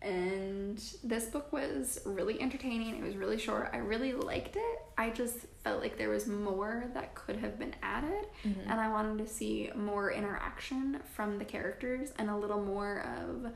And 0.00 0.80
this 1.02 1.24
book 1.26 1.52
was 1.52 2.00
really 2.04 2.40
entertaining. 2.40 2.96
It 2.96 3.02
was 3.02 3.16
really 3.16 3.38
short. 3.38 3.70
I 3.72 3.78
really 3.78 4.12
liked 4.12 4.54
it. 4.56 4.78
I 4.96 5.10
just 5.10 5.38
felt 5.64 5.80
like 5.82 5.98
there 5.98 6.08
was 6.10 6.26
more 6.28 6.84
that 6.94 7.14
could 7.16 7.36
have 7.36 7.58
been 7.58 7.74
added. 7.82 8.26
Mm-hmm. 8.44 8.70
And 8.70 8.80
I 8.80 8.88
wanted 8.90 9.18
to 9.18 9.32
see 9.32 9.70
more 9.74 10.12
interaction 10.12 11.00
from 11.14 11.38
the 11.38 11.44
characters 11.44 12.12
and 12.18 12.30
a 12.30 12.36
little 12.36 12.62
more 12.62 13.04
of 13.18 13.52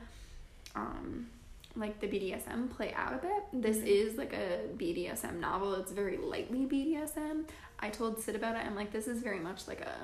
um, 0.75 1.27
like 1.75 1.99
the 2.01 2.07
BDSM 2.07 2.69
play 2.69 2.93
out 2.93 3.13
a 3.13 3.17
bit. 3.17 3.43
This 3.53 3.77
Mhm. 3.77 3.87
is 3.87 4.17
like 4.17 4.33
a 4.33 4.67
BDSM 4.77 5.39
novel. 5.39 5.75
It's 5.75 5.91
very 5.93 6.17
lightly 6.17 6.65
BDSM. 6.65 7.45
I 7.79 7.89
told 7.89 8.19
Sid 8.19 8.35
about 8.35 8.55
it. 8.57 8.65
I'm 8.65 8.75
like, 8.75 8.91
this 8.91 9.07
is 9.07 9.21
very 9.21 9.39
much 9.39 9.67
like 9.67 9.81
a 9.81 9.95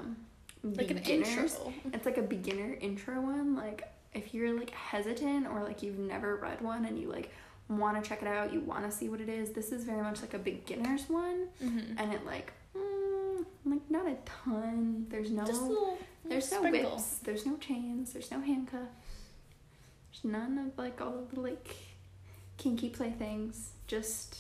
Like 0.63 0.89
an 0.91 0.99
intro. 0.99 1.73
it's 1.93 2.05
like 2.05 2.17
a 2.17 2.21
beginner 2.21 2.75
intro 2.79 3.19
one. 3.21 3.55
Like 3.55 3.83
if 4.13 4.33
you're 4.33 4.57
like 4.57 4.71
hesitant 4.71 5.47
or 5.47 5.63
like 5.63 5.83
you've 5.83 5.99
never 5.99 6.35
read 6.37 6.61
one 6.61 6.85
and 6.85 6.99
you 6.99 7.09
like 7.11 7.31
want 7.67 8.01
to 8.01 8.07
check 8.09 8.21
it 8.21 8.27
out, 8.27 8.51
you 8.51 8.59
want 8.61 8.83
to 8.83 8.91
see 8.91 9.09
what 9.09 9.21
it 9.21 9.29
is. 9.29 9.51
This 9.51 9.71
is 9.71 9.83
very 9.83 10.01
much 10.01 10.21
like 10.21 10.33
a 10.33 10.39
beginner's 10.39 11.07
one, 11.09 11.47
Mm-hmm. 11.63 11.97
and 11.99 12.13
it 12.13 12.25
like 12.25 12.51
mm, 12.75 13.45
like 13.65 13.81
not 13.89 14.07
a 14.07 14.15
ton. 14.25 15.05
There's 15.09 15.29
no 15.31 15.43
little, 15.43 15.97
there's 16.25 16.51
no 16.51 16.57
sprinkle. 16.57 16.91
whips. 16.91 17.19
There's 17.19 17.45
no 17.45 17.57
chains. 17.57 18.13
There's 18.13 18.31
no 18.31 18.41
handcuffs. 18.41 18.89
There's 20.11 20.23
none 20.25 20.57
of 20.57 20.77
like 20.77 20.99
all 21.01 21.19
of 21.19 21.31
the 21.33 21.39
like 21.41 21.75
kinky 22.57 22.89
playthings. 22.89 23.69
Just 23.87 24.39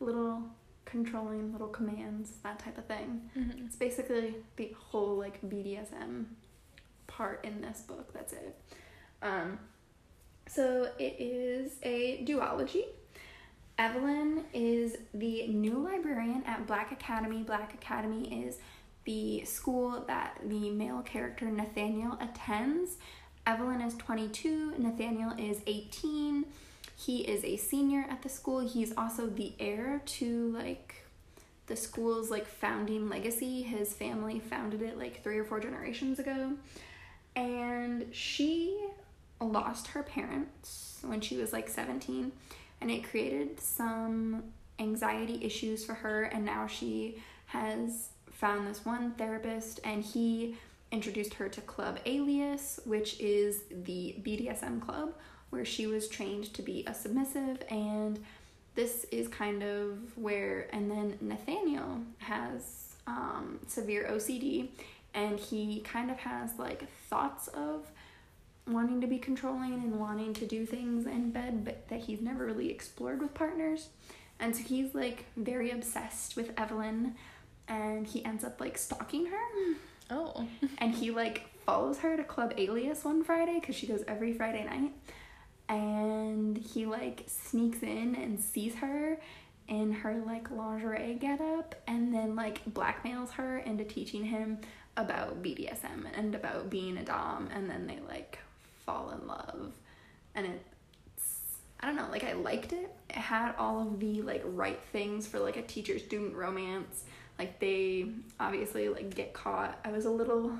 little 0.00 0.42
controlling 0.86 1.52
little 1.52 1.68
commands, 1.68 2.32
that 2.42 2.58
type 2.58 2.78
of 2.78 2.86
thing. 2.86 3.30
Mhm. 3.36 3.66
It's 3.66 3.76
basically 3.76 4.34
the 4.56 4.74
whole 4.78 5.16
like 5.16 5.40
BDSM 5.42 6.24
part 7.10 7.44
in 7.44 7.60
this 7.60 7.80
book. 7.80 8.12
That's 8.12 8.32
it. 8.32 8.56
Um, 9.22 9.58
so 10.46 10.90
it 10.98 11.16
is 11.18 11.76
a 11.82 12.24
duology. 12.24 12.84
Evelyn 13.78 14.44
is 14.52 14.96
the 15.14 15.46
new 15.46 15.78
librarian 15.78 16.42
at 16.46 16.66
Black 16.66 16.92
Academy. 16.92 17.42
Black 17.42 17.72
Academy 17.74 18.44
is 18.44 18.58
the 19.04 19.44
school 19.44 20.04
that 20.06 20.38
the 20.44 20.70
male 20.70 21.02
character 21.02 21.46
Nathaniel 21.46 22.18
attends. 22.20 22.98
Evelyn 23.46 23.80
is 23.80 23.94
22, 23.94 24.74
Nathaniel 24.78 25.32
is 25.38 25.62
18. 25.66 26.44
He 26.94 27.20
is 27.22 27.42
a 27.42 27.56
senior 27.56 28.04
at 28.10 28.22
the 28.22 28.28
school. 28.28 28.60
He's 28.60 28.92
also 28.96 29.26
the 29.26 29.54
heir 29.58 30.02
to 30.04 30.52
like 30.52 31.06
the 31.66 31.76
school's 31.76 32.30
like 32.30 32.46
founding 32.46 33.08
legacy. 33.08 33.62
His 33.62 33.94
family 33.94 34.40
founded 34.40 34.82
it 34.82 34.98
like 34.98 35.22
3 35.22 35.38
or 35.38 35.44
4 35.44 35.60
generations 35.60 36.18
ago. 36.18 36.52
And 37.36 38.06
she 38.12 38.76
lost 39.40 39.88
her 39.88 40.02
parents 40.02 40.98
when 41.02 41.20
she 41.20 41.36
was 41.36 41.52
like 41.52 41.68
17 41.68 42.32
and 42.80 42.90
it 42.90 43.04
created 43.04 43.60
some 43.60 44.42
anxiety 44.78 45.38
issues 45.42 45.84
for 45.84 45.94
her 45.94 46.24
and 46.24 46.44
now 46.44 46.66
she 46.66 47.22
has 47.46 48.10
found 48.30 48.66
this 48.66 48.84
one 48.84 49.12
therapist 49.12 49.80
and 49.84 50.02
he 50.02 50.56
introduced 50.92 51.34
her 51.34 51.48
to 51.48 51.60
club 51.62 51.98
alias 52.06 52.80
which 52.84 53.18
is 53.20 53.62
the 53.84 54.16
bdsm 54.22 54.80
club 54.80 55.14
where 55.50 55.64
she 55.64 55.86
was 55.86 56.08
trained 56.08 56.52
to 56.54 56.62
be 56.62 56.84
a 56.86 56.94
submissive 56.94 57.62
and 57.70 58.18
this 58.74 59.04
is 59.10 59.28
kind 59.28 59.62
of 59.62 59.98
where 60.16 60.68
and 60.72 60.90
then 60.90 61.16
nathaniel 61.20 62.00
has 62.18 62.94
um, 63.06 63.58
severe 63.66 64.08
ocd 64.10 64.68
and 65.14 65.38
he 65.38 65.80
kind 65.80 66.10
of 66.10 66.18
has 66.18 66.58
like 66.58 66.88
thoughts 67.08 67.48
of 67.48 67.90
wanting 68.66 69.00
to 69.00 69.06
be 69.06 69.18
controlling 69.18 69.74
and 69.74 69.98
wanting 69.98 70.32
to 70.34 70.46
do 70.46 70.64
things 70.64 71.06
in 71.06 71.30
bed, 71.30 71.64
but 71.64 71.88
that 71.88 72.00
he's 72.00 72.20
never 72.20 72.46
really 72.46 72.70
explored 72.70 73.20
with 73.20 73.34
partners. 73.34 73.88
And 74.38 74.54
so 74.54 74.62
he's 74.62 74.94
like 74.94 75.26
very 75.36 75.70
obsessed 75.70 76.36
with 76.36 76.52
Evelyn 76.58 77.14
and 77.68 78.06
he 78.06 78.24
ends 78.24 78.44
up 78.44 78.60
like 78.60 78.78
stalking 78.78 79.26
her. 79.26 79.38
Hmm. 79.54 79.72
Oh. 80.10 80.46
And 80.78 80.94
he 80.94 81.10
like 81.10 81.46
follows 81.64 81.98
her 81.98 82.16
to 82.16 82.24
Club 82.24 82.54
Alias 82.56 83.04
one 83.04 83.22
Friday 83.22 83.58
because 83.60 83.76
she 83.76 83.86
goes 83.86 84.02
every 84.08 84.32
Friday 84.32 84.64
night. 84.64 84.92
And 85.68 86.56
he 86.56 86.86
like 86.86 87.24
sneaks 87.26 87.82
in 87.82 88.16
and 88.16 88.40
sees 88.40 88.74
her 88.76 89.20
in 89.68 89.92
her 89.92 90.20
like 90.26 90.50
lingerie 90.50 91.16
getup 91.20 91.76
and 91.86 92.12
then 92.12 92.34
like 92.34 92.64
blackmails 92.64 93.30
her 93.30 93.58
into 93.58 93.84
teaching 93.84 94.24
him 94.24 94.58
about 94.96 95.42
BDSM 95.42 96.06
and 96.14 96.34
about 96.34 96.70
being 96.70 96.96
a 96.98 97.04
Dom 97.04 97.48
and 97.54 97.70
then 97.70 97.86
they 97.86 97.98
like 98.08 98.38
fall 98.84 99.10
in 99.10 99.26
love. 99.26 99.72
And 100.34 100.46
it's 100.46 100.64
I 101.80 101.86
don't 101.86 101.96
know, 101.96 102.08
like 102.10 102.24
I 102.24 102.34
liked 102.34 102.72
it. 102.72 102.94
It 103.08 103.16
had 103.16 103.54
all 103.58 103.80
of 103.80 104.00
the 104.00 104.22
like 104.22 104.42
right 104.44 104.80
things 104.92 105.26
for 105.26 105.38
like 105.38 105.56
a 105.56 105.62
teacher 105.62 105.98
student 105.98 106.34
romance. 106.34 107.04
Like 107.38 107.58
they 107.58 108.08
obviously 108.38 108.88
like 108.88 109.14
get 109.14 109.32
caught. 109.32 109.78
I 109.84 109.90
was 109.90 110.04
a 110.04 110.10
little 110.10 110.52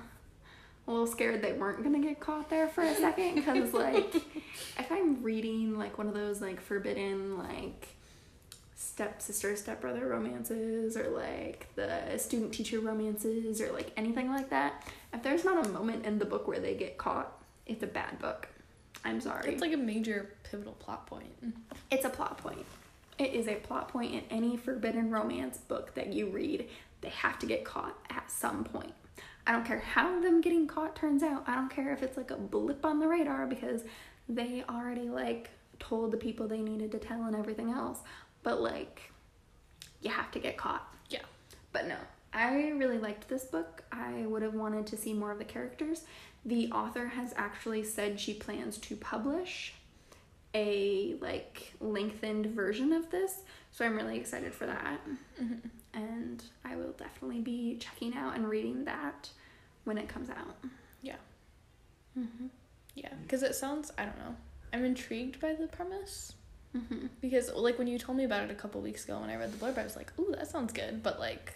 a 0.87 0.91
little 0.91 1.07
scared 1.07 1.43
they 1.43 1.53
weren't 1.53 1.83
gonna 1.83 2.01
get 2.01 2.21
caught 2.21 2.49
there 2.49 2.69
for 2.69 2.83
a 2.83 2.95
second 2.95 3.37
because 3.37 3.73
like 3.73 4.15
if 4.79 4.91
I'm 4.91 5.23
reading 5.23 5.79
like 5.79 5.99
one 5.99 6.09
of 6.09 6.15
those 6.15 6.41
like 6.41 6.61
forbidden 6.61 7.39
like 7.39 7.89
stepsister 8.83 9.55
stepbrother 9.57 10.07
romances 10.07 10.97
or 10.97 11.11
like 11.11 11.69
the 11.75 12.17
student 12.17 12.53
teacher 12.53 12.81
romances 12.81 13.61
or 13.61 13.71
like 13.73 13.93
anything 13.97 14.31
like 14.31 14.49
that 14.49 14.89
if 15.13 15.23
there's 15.23 15.45
not 15.45 15.67
a 15.67 15.69
moment 15.69 16.07
in 16.07 16.19
the 16.19 16.25
book 16.25 16.49
where 16.49 16.59
they 16.59 16.75
get 16.75 16.97
caught 16.97 17.41
it's 17.71 17.85
a 17.85 17.87
bad 17.87 18.19
book. 18.19 18.49
I'm 19.05 19.21
sorry. 19.21 19.53
It's 19.53 19.63
like 19.63 19.73
a 19.73 19.79
major 19.79 20.35
pivotal 20.43 20.73
plot 20.75 21.07
point. 21.07 21.33
it's 21.91 22.05
a 22.05 22.11
plot 22.11 22.37
point. 22.39 22.67
It 23.17 23.33
is 23.33 23.47
a 23.47 23.55
plot 23.55 23.89
point 23.89 24.13
in 24.13 24.23
any 24.29 24.57
forbidden 24.57 25.11
romance 25.11 25.59
book 25.59 25.95
that 25.95 26.13
you 26.13 26.29
read. 26.29 26.69
They 27.01 27.11
have 27.11 27.39
to 27.39 27.47
get 27.47 27.65
caught 27.65 27.97
at 28.11 28.29
some 28.31 28.65
point. 28.65 28.93
I 29.47 29.53
don't 29.53 29.65
care 29.65 29.79
how 29.79 30.21
them 30.21 30.41
getting 30.41 30.67
caught 30.67 30.97
turns 30.97 31.23
out. 31.23 31.45
I 31.47 31.55
don't 31.55 31.71
care 31.71 31.93
if 31.93 32.03
it's 32.03 32.17
like 32.17 32.33
a 32.33 32.37
blip 32.37 32.85
on 32.85 32.99
the 32.99 33.07
radar 33.07 33.47
because 33.47 33.85
they 34.29 34.65
already 34.69 35.09
like 35.09 35.51
told 35.79 36.11
the 36.11 36.17
people 36.17 36.49
they 36.49 36.61
needed 36.61 36.91
to 36.93 36.99
tell 36.99 37.25
and 37.25 37.37
everything 37.37 37.71
else 37.71 38.01
but 38.43 38.61
like 38.61 39.13
you 40.01 40.11
have 40.11 40.31
to 40.31 40.39
get 40.39 40.57
caught 40.57 40.87
Yeah. 41.09 41.21
but 41.73 41.87
no 41.87 41.97
i 42.33 42.69
really 42.71 42.99
liked 42.99 43.29
this 43.29 43.45
book 43.45 43.83
i 43.93 44.25
would 44.27 44.43
have 44.43 44.55
wanted 44.55 44.87
to 44.89 44.97
see 44.97 45.13
more 45.13 45.31
of 45.33 45.39
the 45.39 45.45
characters 45.45 46.05
the 46.45 46.71
author 46.73 47.07
has 47.07 47.35
actually 47.37 47.83
said 47.85 48.19
she 48.19 48.33
plans 48.35 48.79
to 48.79 48.97
publish 48.97 49.75
a 50.55 51.15
like 51.21 51.73
lengthened 51.81 52.47
version 52.47 52.93
of 52.93 53.11
this 53.11 53.41
so 53.73 53.85
i'm 53.85 53.95
really 53.97 54.17
excited 54.19 54.53
for 54.55 54.67
that 54.67 55.01
Mm-hmm. 55.41 55.69
and 55.95 56.43
i 56.65 56.77
will 56.77 56.93
definitely 56.93 57.41
be 57.41 57.77
checking 57.79 58.15
out 58.17 58.35
and 58.37 58.49
reading 58.49 58.85
that 58.85 59.29
when 59.85 59.97
it 59.99 60.09
comes 60.09 60.29
out 60.31 60.57
Yeah. 61.03 61.17
mm-hmm. 62.19 62.47
Yeah. 62.97 63.13
Because 63.23 63.43
it 63.45 63.55
sounds, 63.55 63.93
I 63.97 64.05
don't 64.05 64.19
know. 64.19 64.35
I'm 64.73 64.85
intrigued 64.85 65.41
by 65.41 65.55
the 65.55 65.69
premise. 65.69 66.33
Mm-hmm. 66.77 67.07
Because, 67.21 67.53
like, 67.53 67.79
when 67.79 67.89
you 67.89 67.99
told 67.99 68.17
me 68.17 68.25
about 68.25 68.45
it 68.45 68.51
a 68.51 68.55
couple 68.55 68.81
weeks 68.81 69.05
ago 69.05 69.19
when 69.19 69.31
I 69.31 69.37
read 69.37 69.53
the 69.53 69.65
blurb, 69.65 69.79
I 69.79 69.83
was 69.83 69.97
like, 69.97 70.13
ooh, 70.19 70.33
that 70.37 70.49
sounds 70.49 70.73
good. 70.73 71.03
But, 71.03 71.19
like, 71.19 71.55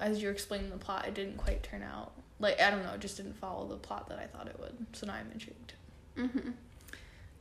as 0.00 0.22
you're 0.22 0.32
explaining 0.32 0.70
the 0.70 0.76
plot, 0.76 1.06
it 1.06 1.14
didn't 1.14 1.38
quite 1.38 1.62
turn 1.62 1.82
out. 1.82 2.12
Like, 2.40 2.60
I 2.60 2.70
don't 2.70 2.82
know, 2.82 2.92
it 2.92 3.00
just 3.00 3.16
didn't 3.16 3.36
follow 3.36 3.66
the 3.66 3.76
plot 3.76 4.08
that 4.08 4.18
I 4.18 4.26
thought 4.26 4.48
it 4.48 4.58
would. 4.60 4.86
So 4.92 5.06
now 5.06 5.14
I'm 5.14 5.30
intrigued. 5.32 5.74
Mm-hmm. 6.16 6.50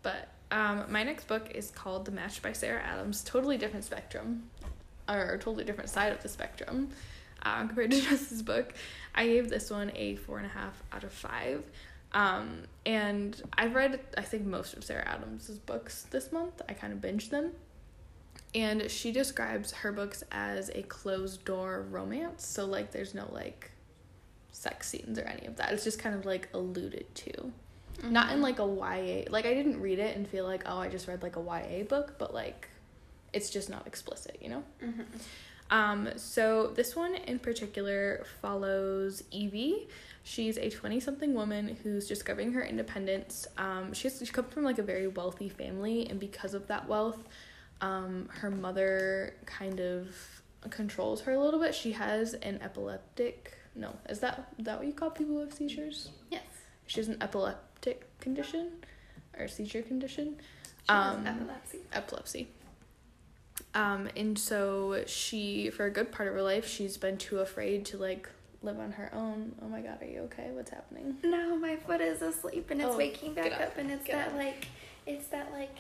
But 0.02 0.30
um, 0.52 0.86
my 0.90 1.04
next 1.04 1.28
book 1.28 1.52
is 1.56 1.72
called 1.72 2.06
The 2.06 2.12
Match 2.12 2.42
by 2.42 2.54
Sarah 2.54 2.82
Adams. 2.82 3.24
Totally 3.24 3.58
different 3.58 3.86
spectrum, 3.86 4.50
or 5.10 5.38
totally 5.38 5.64
different 5.64 5.90
side 5.90 6.12
of 6.12 6.22
the 6.22 6.30
spectrum 6.30 6.90
uh, 7.42 7.60
compared 7.68 7.92
to 7.92 8.02
Jess's 8.02 8.44
book. 8.44 8.74
I 9.16 9.26
gave 9.26 9.50
this 9.50 9.72
one 9.72 9.92
a 9.96 10.16
four 10.16 10.38
and 10.38 10.46
a 10.46 10.50
half 10.50 10.84
out 10.92 11.04
of 11.04 11.12
five. 11.12 11.64
Um, 12.14 12.64
and 12.86 13.42
I've 13.58 13.76
read, 13.76 14.00
I 14.18 14.22
think, 14.22 14.46
most 14.46 14.76
of 14.76 14.84
Sarah 14.84 15.08
Adams's 15.08 15.58
books 15.58 16.06
this 16.12 16.32
month. 16.32 16.62
I 16.70 16.74
kind 16.74 16.94
of 16.94 17.00
binged 17.00 17.30
them. 17.30 17.52
And 18.56 18.90
she 18.92 19.12
describes 19.12 19.72
her 19.72 19.92
books 19.92 20.24
as 20.32 20.70
a 20.76 20.84
closed 20.84 21.44
door 21.44 21.86
romance. 21.90 22.46
So, 22.46 22.66
like, 22.66 22.92
there's 22.92 23.16
no, 23.16 23.30
like, 23.32 23.72
sex 24.52 24.90
scenes 24.90 25.18
or 25.18 25.24
any 25.24 25.48
of 25.48 25.56
that. 25.58 25.72
It's 25.72 25.84
just 25.84 25.98
kind 25.98 26.16
of, 26.16 26.26
like, 26.26 26.50
alluded 26.54 27.14
to 27.16 27.52
not 28.02 28.32
in 28.32 28.42
like 28.42 28.60
a 28.60 28.66
YA. 28.66 29.26
Like 29.30 29.46
I 29.46 29.54
didn't 29.54 29.80
read 29.80 30.00
it 30.00 30.16
and 30.16 30.28
feel 30.28 30.46
like 30.46 30.64
oh 30.66 30.78
I 30.78 30.90
just 30.90 31.08
read 31.08 31.22
like 31.22 31.36
a 31.36 31.42
YA 31.42 31.84
book, 31.84 32.16
but 32.18 32.34
like 32.34 32.70
it's 33.32 33.50
just 33.50 33.70
not 33.70 33.88
explicit, 33.88 34.38
you 34.42 34.50
know. 34.50 34.64
Mm-hmm. 34.84 35.02
Um, 35.70 36.10
so 36.18 36.68
this 36.68 36.96
one 36.96 37.16
in 37.16 37.40
particular 37.40 38.26
follows 38.42 39.24
Evie. 39.32 39.88
She's 40.24 40.58
a 40.58 40.70
twenty-something 40.70 41.34
woman 41.34 41.78
who's 41.84 42.08
discovering 42.08 42.54
her 42.54 42.64
independence. 42.64 43.48
Um, 43.58 43.94
she, 43.94 44.08
has, 44.08 44.20
she 44.20 44.32
comes 44.32 44.54
from 44.54 44.64
like 44.64 44.80
a 44.80 44.84
very 44.84 45.08
wealthy 45.08 45.50
family, 45.50 46.08
and 46.10 46.20
because 46.20 46.54
of 46.54 46.68
that 46.68 46.88
wealth, 46.88 47.20
um, 47.82 48.30
her 48.32 48.50
mother 48.50 49.34
kind 49.46 49.80
of 49.82 50.16
controls 50.70 51.22
her 51.22 51.34
a 51.34 51.40
little 51.40 51.60
bit. 51.60 51.76
She 51.76 51.92
has 51.94 52.36
an 52.36 52.62
epileptic. 52.62 53.58
No, 53.76 53.96
is 54.08 54.20
that 54.20 54.54
is 54.58 54.66
that 54.66 54.78
what 54.78 54.88
you 54.88 54.94
call 54.94 55.10
people 55.10 55.36
who 55.36 55.42
have 55.42 55.54
seizures? 55.54 56.10
yes 56.30 56.44
She 56.86 57.00
has 57.00 57.08
an 57.10 57.18
epileptic 57.22 58.06
condition 58.20 58.72
or 59.38 59.48
seizure 59.48 59.82
condition. 59.82 60.38
she 60.84 60.90
Um, 60.90 61.26
epilepsy 61.28 61.80
epilepsy. 61.92 62.48
Um, 63.76 64.08
and 64.16 64.38
so 64.38 65.04
she, 65.08 65.70
for 65.72 65.86
a 65.86 65.92
good 65.92 66.12
part 66.12 66.28
of 66.28 66.36
her 66.36 66.42
life, 66.44 66.68
she's 66.68 66.98
been 66.98 67.18
too 67.18 67.40
afraid 67.40 67.86
to 67.88 67.98
like 67.98 68.30
live 68.62 68.80
on 68.80 68.92
her 68.94 69.10
own. 69.14 69.54
Oh 69.62 69.68
my 69.68 69.82
god, 69.82 70.02
are 70.02 70.06
you 70.06 70.20
okay? 70.22 70.50
What's 70.54 70.70
happening? 70.72 71.18
no 71.24 71.56
my 71.58 71.76
foot 71.76 72.00
is 72.02 72.22
asleep 72.22 72.70
and 72.72 72.82
it's 72.82 72.92
Oh, 72.94 72.98
waking 72.98 73.34
back 73.34 73.52
up. 73.54 73.62
up, 73.62 73.78
and 73.78 73.92
it's 73.92 74.06
get 74.06 74.14
that 74.16 74.28
up. 74.30 74.36
like 74.38 74.68
it's 75.06 75.28
that 75.28 75.52
like 75.52 75.76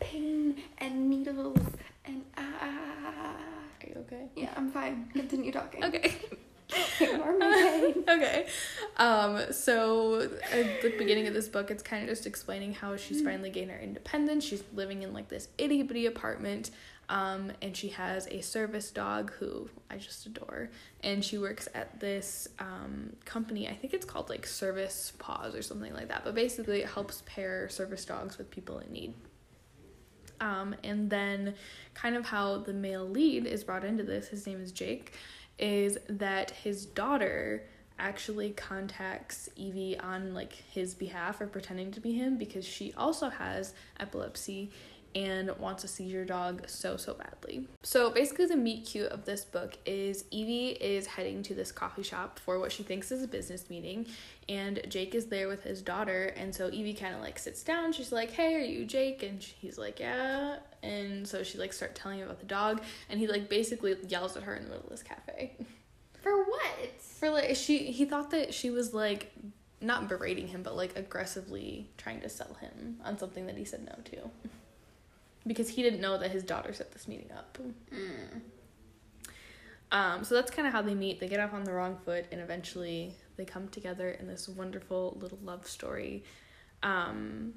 pain 0.00 0.56
and 0.78 1.08
needles 1.08 1.58
and 2.04 2.22
ah 2.36 3.36
Are 3.82 3.88
you 3.88 3.94
okay? 4.00 4.26
yeah 4.34 4.50
i'm 4.56 4.68
fine 4.70 5.08
continue 5.12 5.52
talking 5.52 5.84
Okay. 5.84 6.12
ignore 7.00 7.38
my 7.38 7.52
pain 7.94 8.04
okay. 8.08 8.46
Um, 8.96 9.52
so 9.52 10.22
at 10.50 10.82
the 10.82 10.94
beginning 10.98 11.26
of 11.28 11.34
this 11.34 11.46
book, 11.48 11.70
it's 11.70 11.82
kind 11.82 12.02
of 12.02 12.08
just 12.08 12.26
explaining 12.26 12.72
how 12.74 12.96
she's 12.96 13.20
finally 13.22 13.50
gained 13.50 13.70
her 13.70 13.78
independence. 13.78 14.44
She's 14.44 14.62
living 14.72 15.02
in 15.02 15.12
like 15.12 15.28
this 15.28 15.48
itty 15.58 15.82
bitty 15.82 16.06
apartment. 16.06 16.70
Um, 17.08 17.52
and 17.60 17.76
she 17.76 17.88
has 17.88 18.26
a 18.28 18.40
service 18.40 18.90
dog 18.90 19.32
who 19.34 19.68
I 19.90 19.96
just 19.96 20.26
adore. 20.26 20.70
And 21.02 21.24
she 21.24 21.38
works 21.38 21.68
at 21.74 22.00
this 22.00 22.48
um, 22.58 23.14
company, 23.24 23.68
I 23.68 23.74
think 23.74 23.92
it's 23.92 24.06
called 24.06 24.30
like 24.30 24.46
Service 24.46 25.12
Paws 25.18 25.54
or 25.54 25.62
something 25.62 25.92
like 25.92 26.08
that. 26.08 26.22
But 26.24 26.34
basically, 26.34 26.80
it 26.80 26.88
helps 26.88 27.22
pair 27.26 27.68
service 27.68 28.04
dogs 28.04 28.38
with 28.38 28.50
people 28.50 28.78
in 28.78 28.92
need. 28.92 29.14
Um, 30.40 30.74
and 30.82 31.08
then, 31.10 31.54
kind 31.94 32.16
of 32.16 32.26
how 32.26 32.58
the 32.58 32.72
male 32.72 33.08
lead 33.08 33.46
is 33.46 33.64
brought 33.64 33.84
into 33.84 34.02
this, 34.02 34.28
his 34.28 34.46
name 34.46 34.60
is 34.60 34.72
Jake, 34.72 35.12
is 35.58 35.96
that 36.08 36.50
his 36.50 36.86
daughter 36.86 37.64
actually 37.98 38.50
contacts 38.50 39.48
Evie 39.56 39.98
on 39.98 40.34
like 40.34 40.52
his 40.52 40.94
behalf 40.94 41.40
or 41.40 41.46
pretending 41.46 41.92
to 41.92 42.00
be 42.00 42.12
him 42.12 42.36
because 42.36 42.64
she 42.64 42.92
also 42.94 43.28
has 43.28 43.72
epilepsy 44.00 44.70
and 45.14 45.56
wants 45.58 45.82
to 45.82 45.86
a 45.86 45.88
seizure 45.88 46.24
dog 46.24 46.68
so 46.68 46.96
so 46.96 47.14
badly. 47.14 47.66
So 47.82 48.10
basically 48.10 48.46
the 48.46 48.56
meet 48.56 48.86
cute 48.86 49.10
of 49.12 49.24
this 49.24 49.44
book 49.44 49.76
is 49.86 50.24
Evie 50.30 50.70
is 50.70 51.06
heading 51.06 51.42
to 51.44 51.54
this 51.54 51.70
coffee 51.70 52.02
shop 52.02 52.38
for 52.38 52.58
what 52.58 52.72
she 52.72 52.82
thinks 52.82 53.12
is 53.12 53.22
a 53.22 53.28
business 53.28 53.70
meeting 53.70 54.06
and 54.48 54.80
Jake 54.88 55.14
is 55.14 55.26
there 55.26 55.48
with 55.48 55.62
his 55.62 55.82
daughter 55.82 56.32
and 56.36 56.54
so 56.54 56.68
Evie 56.70 56.94
kind 56.94 57.14
of 57.14 57.20
like 57.20 57.38
sits 57.38 57.62
down. 57.62 57.92
She's 57.92 58.12
like 58.12 58.30
hey 58.30 58.54
are 58.54 58.64
you 58.64 58.84
Jake? 58.84 59.22
And 59.22 59.42
he's 59.42 59.78
like 59.78 60.00
yeah. 60.00 60.56
And 60.82 61.26
so 61.26 61.42
she 61.42 61.58
like 61.58 61.72
starts 61.72 62.00
telling 62.00 62.18
him 62.18 62.26
about 62.26 62.40
the 62.40 62.46
dog 62.46 62.82
and 63.08 63.20
he 63.20 63.26
like 63.26 63.48
basically 63.48 63.96
yells 64.08 64.36
at 64.36 64.42
her 64.42 64.54
in 64.54 64.64
the 64.64 64.70
middle 64.70 64.84
of 64.84 64.90
this 64.90 65.02
cafe. 65.02 65.56
For 66.22 66.44
what? 66.44 67.02
For 67.20 67.30
like 67.30 67.54
she 67.54 67.78
he 67.92 68.04
thought 68.04 68.30
that 68.32 68.52
she 68.52 68.70
was 68.70 68.94
like 68.94 69.32
not 69.80 70.08
berating 70.08 70.48
him 70.48 70.62
but 70.62 70.74
like 70.74 70.96
aggressively 70.96 71.90
trying 71.98 72.20
to 72.22 72.28
sell 72.28 72.54
him 72.60 72.96
on 73.04 73.18
something 73.18 73.46
that 73.46 73.56
he 73.56 73.64
said 73.64 73.84
no 73.84 73.94
to 74.04 74.30
because 75.46 75.68
he 75.68 75.82
didn't 75.82 76.00
know 76.00 76.18
that 76.18 76.30
his 76.30 76.42
daughter 76.42 76.72
set 76.72 76.92
this 76.92 77.08
meeting 77.08 77.30
up. 77.32 77.58
Mm. 77.92 78.40
um 79.92 80.24
so 80.24 80.34
that's 80.34 80.50
kind 80.50 80.66
of 80.66 80.72
how 80.72 80.82
they 80.82 80.94
meet. 80.94 81.20
They 81.20 81.28
get 81.28 81.40
off 81.40 81.52
on 81.52 81.64
the 81.64 81.72
wrong 81.72 81.98
foot 82.04 82.26
and 82.32 82.40
eventually 82.40 83.14
they 83.36 83.44
come 83.44 83.68
together 83.68 84.10
in 84.10 84.26
this 84.26 84.48
wonderful 84.48 85.16
little 85.20 85.38
love 85.42 85.66
story. 85.66 86.24
Um 86.82 87.54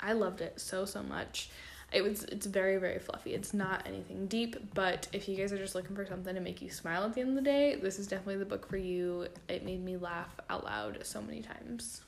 i 0.00 0.12
loved 0.12 0.40
it 0.40 0.60
so 0.60 0.84
so 0.84 1.02
much. 1.02 1.50
It 1.90 2.02
was 2.02 2.24
it's 2.24 2.46
very 2.46 2.76
very 2.76 2.98
fluffy. 2.98 3.32
It's 3.32 3.54
not 3.54 3.86
anything 3.86 4.26
deep 4.26 4.74
but 4.74 5.08
if 5.12 5.28
you 5.28 5.36
guys 5.36 5.52
are 5.52 5.58
just 5.58 5.74
looking 5.74 5.96
for 5.96 6.06
something 6.06 6.34
to 6.34 6.40
make 6.40 6.60
you 6.60 6.70
smile 6.70 7.04
at 7.04 7.14
the 7.14 7.22
end 7.22 7.30
of 7.30 7.36
the 7.36 7.42
day 7.42 7.76
this 7.76 7.98
is 7.98 8.06
definitely 8.06 8.36
the 8.36 8.44
book 8.44 8.68
for 8.68 8.76
you. 8.76 9.28
It 9.48 9.64
made 9.64 9.82
me 9.82 9.96
laugh 9.96 10.34
out 10.50 10.64
loud 10.64 10.98
so 11.02 11.22
many 11.22 11.42
times. 11.42 12.02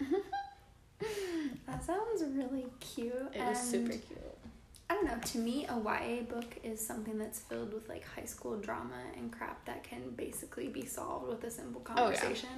That 1.66 1.84
sounds 1.84 2.24
really 2.34 2.66
cute 2.80 3.12
it 3.34 3.44
was 3.44 3.60
super 3.60 3.92
cute 3.92 4.27
I 4.90 4.94
don't 4.94 5.04
know. 5.06 5.18
To 5.22 5.38
me, 5.38 5.66
a 5.66 5.76
YA 5.78 6.22
book 6.22 6.56
is 6.64 6.84
something 6.84 7.18
that's 7.18 7.40
filled 7.40 7.74
with 7.74 7.88
like 7.88 8.04
high 8.06 8.24
school 8.24 8.56
drama 8.56 8.94
and 9.16 9.30
crap 9.30 9.64
that 9.66 9.84
can 9.84 10.10
basically 10.16 10.68
be 10.68 10.86
solved 10.86 11.28
with 11.28 11.44
a 11.44 11.50
simple 11.50 11.82
Oh, 11.96 12.08
yeah. 12.10 12.16
conversation 12.18 12.48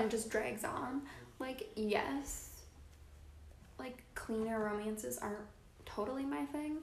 and 0.00 0.10
just 0.10 0.30
drags 0.30 0.64
on. 0.64 1.02
Like, 1.40 1.68
yes, 1.74 2.50
like 3.78 4.02
cleaner 4.14 4.62
romances 4.62 5.18
aren't 5.18 5.38
totally 5.84 6.24
my 6.24 6.44
thing, 6.46 6.76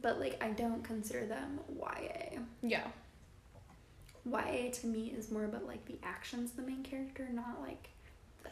but 0.00 0.20
like 0.20 0.40
I 0.42 0.50
don't 0.50 0.84
consider 0.84 1.26
them 1.26 1.58
YA. 1.76 2.38
yeah 2.62 2.86
YA 4.30 4.70
to 4.72 4.86
me 4.86 5.12
is 5.16 5.30
more 5.30 5.44
about 5.44 5.66
like 5.66 5.84
the 5.86 5.98
actions 6.04 6.50
of 6.50 6.56
the 6.56 6.62
main 6.62 6.82
character, 6.84 7.28
not 7.32 7.60
like 7.60 7.88
the. 8.44 8.50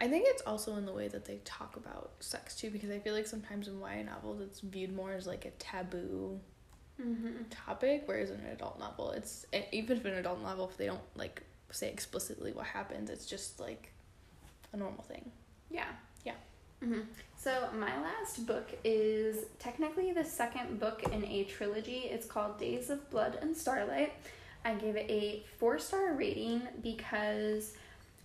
I 0.00 0.08
think 0.08 0.24
it's 0.28 0.42
also 0.42 0.76
in 0.76 0.86
the 0.86 0.92
way 0.92 1.08
that 1.08 1.26
they 1.26 1.40
talk 1.44 1.76
about 1.76 2.12
sex 2.20 2.56
too, 2.56 2.70
because 2.70 2.90
I 2.90 2.98
feel 2.98 3.14
like 3.14 3.26
sometimes 3.26 3.68
in 3.68 3.78
YA 3.80 4.02
novels 4.02 4.40
it's 4.40 4.60
viewed 4.60 4.94
more 4.94 5.12
as 5.12 5.26
like 5.26 5.44
a 5.44 5.50
taboo 5.50 6.40
Mm-hmm. 7.00 7.44
topic, 7.48 8.02
whereas 8.04 8.30
in 8.30 8.40
an 8.40 8.46
adult 8.52 8.78
novel, 8.78 9.12
it's 9.12 9.46
even 9.72 9.96
if 9.96 10.04
an 10.04 10.14
adult 10.14 10.42
novel, 10.42 10.68
if 10.68 10.76
they 10.76 10.84
don't 10.84 11.00
like 11.16 11.42
say 11.70 11.88
explicitly 11.88 12.52
what 12.52 12.66
happens, 12.66 13.08
it's 13.08 13.24
just 13.24 13.58
like 13.58 13.90
a 14.72 14.76
normal 14.76 15.02
thing. 15.04 15.30
Yeah. 15.70 15.86
Yeah. 16.24 16.34
Mm-hmm. 16.84 17.00
So, 17.38 17.68
my 17.74 17.98
last 18.02 18.46
book 18.46 18.68
is 18.84 19.46
technically 19.58 20.12
the 20.12 20.24
second 20.24 20.78
book 20.78 21.02
in 21.10 21.24
a 21.24 21.44
trilogy. 21.44 22.00
It's 22.10 22.26
called 22.26 22.58
Days 22.58 22.90
of 22.90 23.08
Blood 23.10 23.38
and 23.40 23.56
Starlight. 23.56 24.12
I 24.64 24.74
gave 24.74 24.96
it 24.96 25.10
a 25.10 25.42
four 25.58 25.78
star 25.78 26.12
rating 26.12 26.62
because 26.82 27.72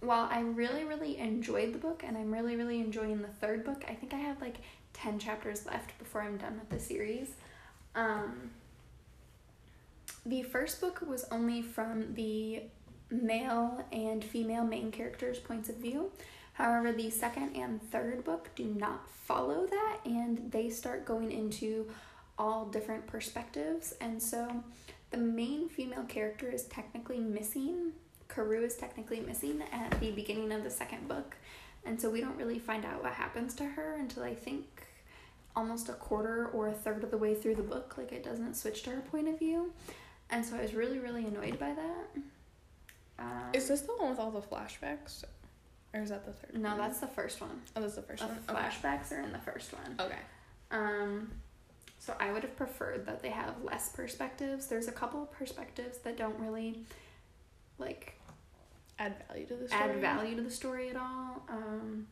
while 0.02 0.28
I 0.30 0.42
really, 0.42 0.84
really 0.84 1.18
enjoyed 1.18 1.74
the 1.74 1.78
book 1.78 2.04
and 2.06 2.18
I'm 2.18 2.32
really, 2.32 2.56
really 2.56 2.80
enjoying 2.80 3.22
the 3.22 3.28
third 3.28 3.64
book, 3.64 3.84
I 3.88 3.94
think 3.94 4.14
I 4.14 4.18
have 4.18 4.42
like 4.42 4.58
10 4.94 5.20
chapters 5.20 5.66
left 5.66 5.98
before 6.00 6.22
I'm 6.22 6.38
done 6.38 6.60
with 6.60 6.70
the 6.70 6.80
series. 6.80 7.32
Um, 7.96 8.52
the 10.26 10.44
first 10.44 10.82
book 10.82 11.02
was 11.08 11.26
only 11.32 11.62
from 11.62 12.14
the 12.14 12.64
male 13.10 13.86
and 13.92 14.24
female 14.24 14.64
main 14.64 14.92
characters' 14.92 15.40
points 15.40 15.70
of 15.70 15.78
view. 15.78 16.12
However, 16.54 16.92
the 16.92 17.10
second 17.10 17.56
and 17.56 17.82
third 17.92 18.24
book 18.24 18.50
do 18.56 18.64
not 18.64 19.10
follow 19.10 19.68
that 19.68 20.00
and 20.06 20.52
they 20.52 20.70
start 20.70 21.06
going 21.06 21.32
into 21.32 21.88
all 22.38 22.66
different 22.66 23.08
perspectives. 23.08 23.94
And 24.00 24.22
so 24.22 24.64
the 25.12 25.18
main 25.18 25.70
female 25.70 26.04
character 26.04 26.50
is 26.50 26.64
technically 26.64 27.20
missing. 27.20 27.94
Karou 28.30 28.64
is 28.64 28.76
technically 28.76 29.20
missing 29.20 29.64
at 29.72 30.00
the 30.00 30.12
beginning 30.12 30.52
of 30.52 30.64
the 30.64 30.70
second 30.70 31.08
book. 31.08 31.36
And 31.86 32.00
so 32.02 32.10
we 32.10 32.20
don't 32.22 32.38
really 32.38 32.60
find 32.60 32.84
out 32.84 33.04
what 33.04 33.14
happens 33.14 33.54
to 33.56 33.66
her 33.66 33.96
until 34.00 34.24
I 34.24 34.34
think 34.34 34.66
almost 35.56 35.88
a 35.90 35.94
quarter 35.94 36.48
or 36.48 36.68
a 36.68 36.74
third 36.74 37.04
of 37.04 37.12
the 37.12 37.18
way 37.18 37.36
through 37.36 37.56
the 37.56 37.64
book. 37.64 37.96
Like 37.98 38.12
it 38.12 38.24
doesn't 38.24 38.56
switch 38.56 38.84
to 38.84 38.90
her 38.92 39.02
point 39.02 39.28
of 39.28 39.38
view. 39.40 39.72
And 40.30 40.44
so 40.44 40.56
I 40.58 40.62
was 40.62 40.74
really, 40.74 41.00
really 41.00 41.26
annoyed 41.26 41.60
by 41.60 41.74
that. 41.74 42.22
Um, 43.20 43.44
is 43.54 43.68
this 43.68 43.82
the 43.82 43.94
one 43.94 44.10
with 44.10 44.20
all 44.20 44.32
the 44.32 44.42
flashbacks? 44.42 45.24
Or 45.94 46.02
is 46.02 46.10
that 46.10 46.26
the 46.26 46.34
third 46.34 46.60
No, 46.60 46.70
one? 46.70 46.78
that's 46.80 47.00
the 47.00 47.08
first 47.08 47.40
one. 47.40 47.62
Oh, 47.76 47.82
that's 47.82 47.96
the 47.96 48.02
first 48.02 48.22
the 48.22 48.28
one. 48.28 48.40
Flashbacks 48.48 49.12
okay. 49.12 49.16
are 49.16 49.22
in 49.22 49.32
the 49.32 49.40
first 49.40 49.72
one. 49.74 49.96
Okay. 50.00 50.20
Um 50.72 51.32
so 52.00 52.14
I 52.20 52.32
would 52.32 52.44
have 52.44 52.56
preferred 52.56 53.06
that 53.08 53.22
they 53.24 53.30
have 53.30 53.56
less 53.64 53.90
perspectives. 53.90 54.68
There's 54.68 54.88
a 54.88 54.92
couple 54.92 55.24
of 55.24 55.32
perspectives 55.32 55.98
that 56.00 56.18
don't 56.18 56.38
really 56.40 56.80
like 57.78 58.20
add 59.00 59.16
value 59.28 59.46
to 59.48 59.56
the 59.56 59.68
story. 59.68 59.84
Add 59.84 60.02
value 60.02 60.36
to 60.36 60.42
the 60.42 60.52
story 60.52 60.90
at 60.90 60.96
all. 60.96 61.44
Um 61.50 62.08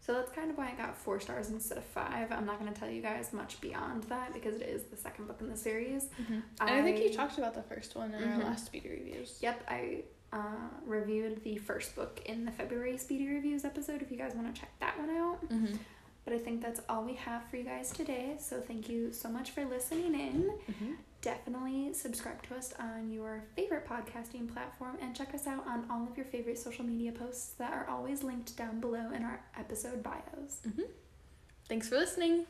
so 0.00 0.14
that's 0.14 0.30
kind 0.30 0.50
of 0.50 0.56
why 0.56 0.70
I 0.70 0.74
got 0.74 0.96
four 0.96 1.20
stars 1.20 1.50
instead 1.50 1.76
of 1.76 1.84
five. 1.84 2.32
I'm 2.32 2.46
not 2.46 2.58
going 2.58 2.72
to 2.72 2.80
tell 2.80 2.88
you 2.88 3.02
guys 3.02 3.34
much 3.34 3.60
beyond 3.60 4.04
that 4.04 4.32
because 4.32 4.54
it 4.54 4.66
is 4.66 4.84
the 4.84 4.96
second 4.96 5.26
book 5.26 5.36
in 5.42 5.50
the 5.50 5.56
series. 5.56 6.04
Mm-hmm. 6.22 6.32
And 6.32 6.70
I, 6.70 6.78
I, 6.78 6.82
think 6.82 6.98
you 6.98 7.12
talked 7.12 7.36
about 7.36 7.54
the 7.54 7.62
first 7.62 7.94
one 7.94 8.14
in 8.14 8.22
mm-hmm. 8.22 8.40
our 8.40 8.46
last 8.46 8.64
speedy 8.64 8.88
reviews. 8.88 9.36
Yep, 9.42 9.64
I 9.68 10.04
uh, 10.32 10.70
reviewed 10.86 11.44
the 11.44 11.58
first 11.58 11.94
book 11.94 12.22
in 12.24 12.46
the 12.46 12.50
February 12.50 12.96
speedy 12.96 13.28
reviews 13.28 13.66
episode 13.66 14.00
if 14.00 14.10
you 14.10 14.16
guys 14.16 14.32
want 14.34 14.54
to 14.54 14.58
check 14.58 14.70
that 14.80 14.98
one 14.98 15.10
out. 15.10 15.46
Mm-hmm. 15.46 15.76
But 16.24 16.32
I 16.32 16.38
think 16.38 16.62
that's 16.62 16.80
all 16.88 17.04
we 17.04 17.14
have 17.14 17.44
for 17.50 17.56
you 17.56 17.64
guys 17.64 17.90
today. 17.90 18.36
So 18.38 18.60
thank 18.60 18.88
you 18.88 19.12
so 19.12 19.28
much 19.28 19.50
for 19.50 19.64
listening 19.66 20.14
in. 20.14 20.50
Definitely 21.20 21.92
subscribe 21.94 22.42
to 22.44 22.54
us 22.54 22.72
on 22.78 23.10
your 23.10 23.44
favorite 23.56 23.86
podcasting 23.86 24.52
platform 24.52 24.96
and 25.00 25.16
check 25.16 25.34
us 25.34 25.48
out 25.48 25.66
on 25.66 25.84
all 25.90 26.06
of 26.06 26.16
your 26.16 26.26
favorite 26.26 26.58
social 26.58 26.84
media 26.84 27.10
posts 27.10 27.54
that 27.58 27.72
are 27.72 27.88
always 27.88 28.22
linked 28.22 28.56
down 28.56 28.78
below 28.78 29.10
in 29.12 29.24
our 29.24 29.40
episode 29.58 30.02
bios. 30.02 30.60
Mm-hmm. 30.66 30.82
Thanks 31.68 31.88
for 31.88 31.96
listening. 31.96 32.46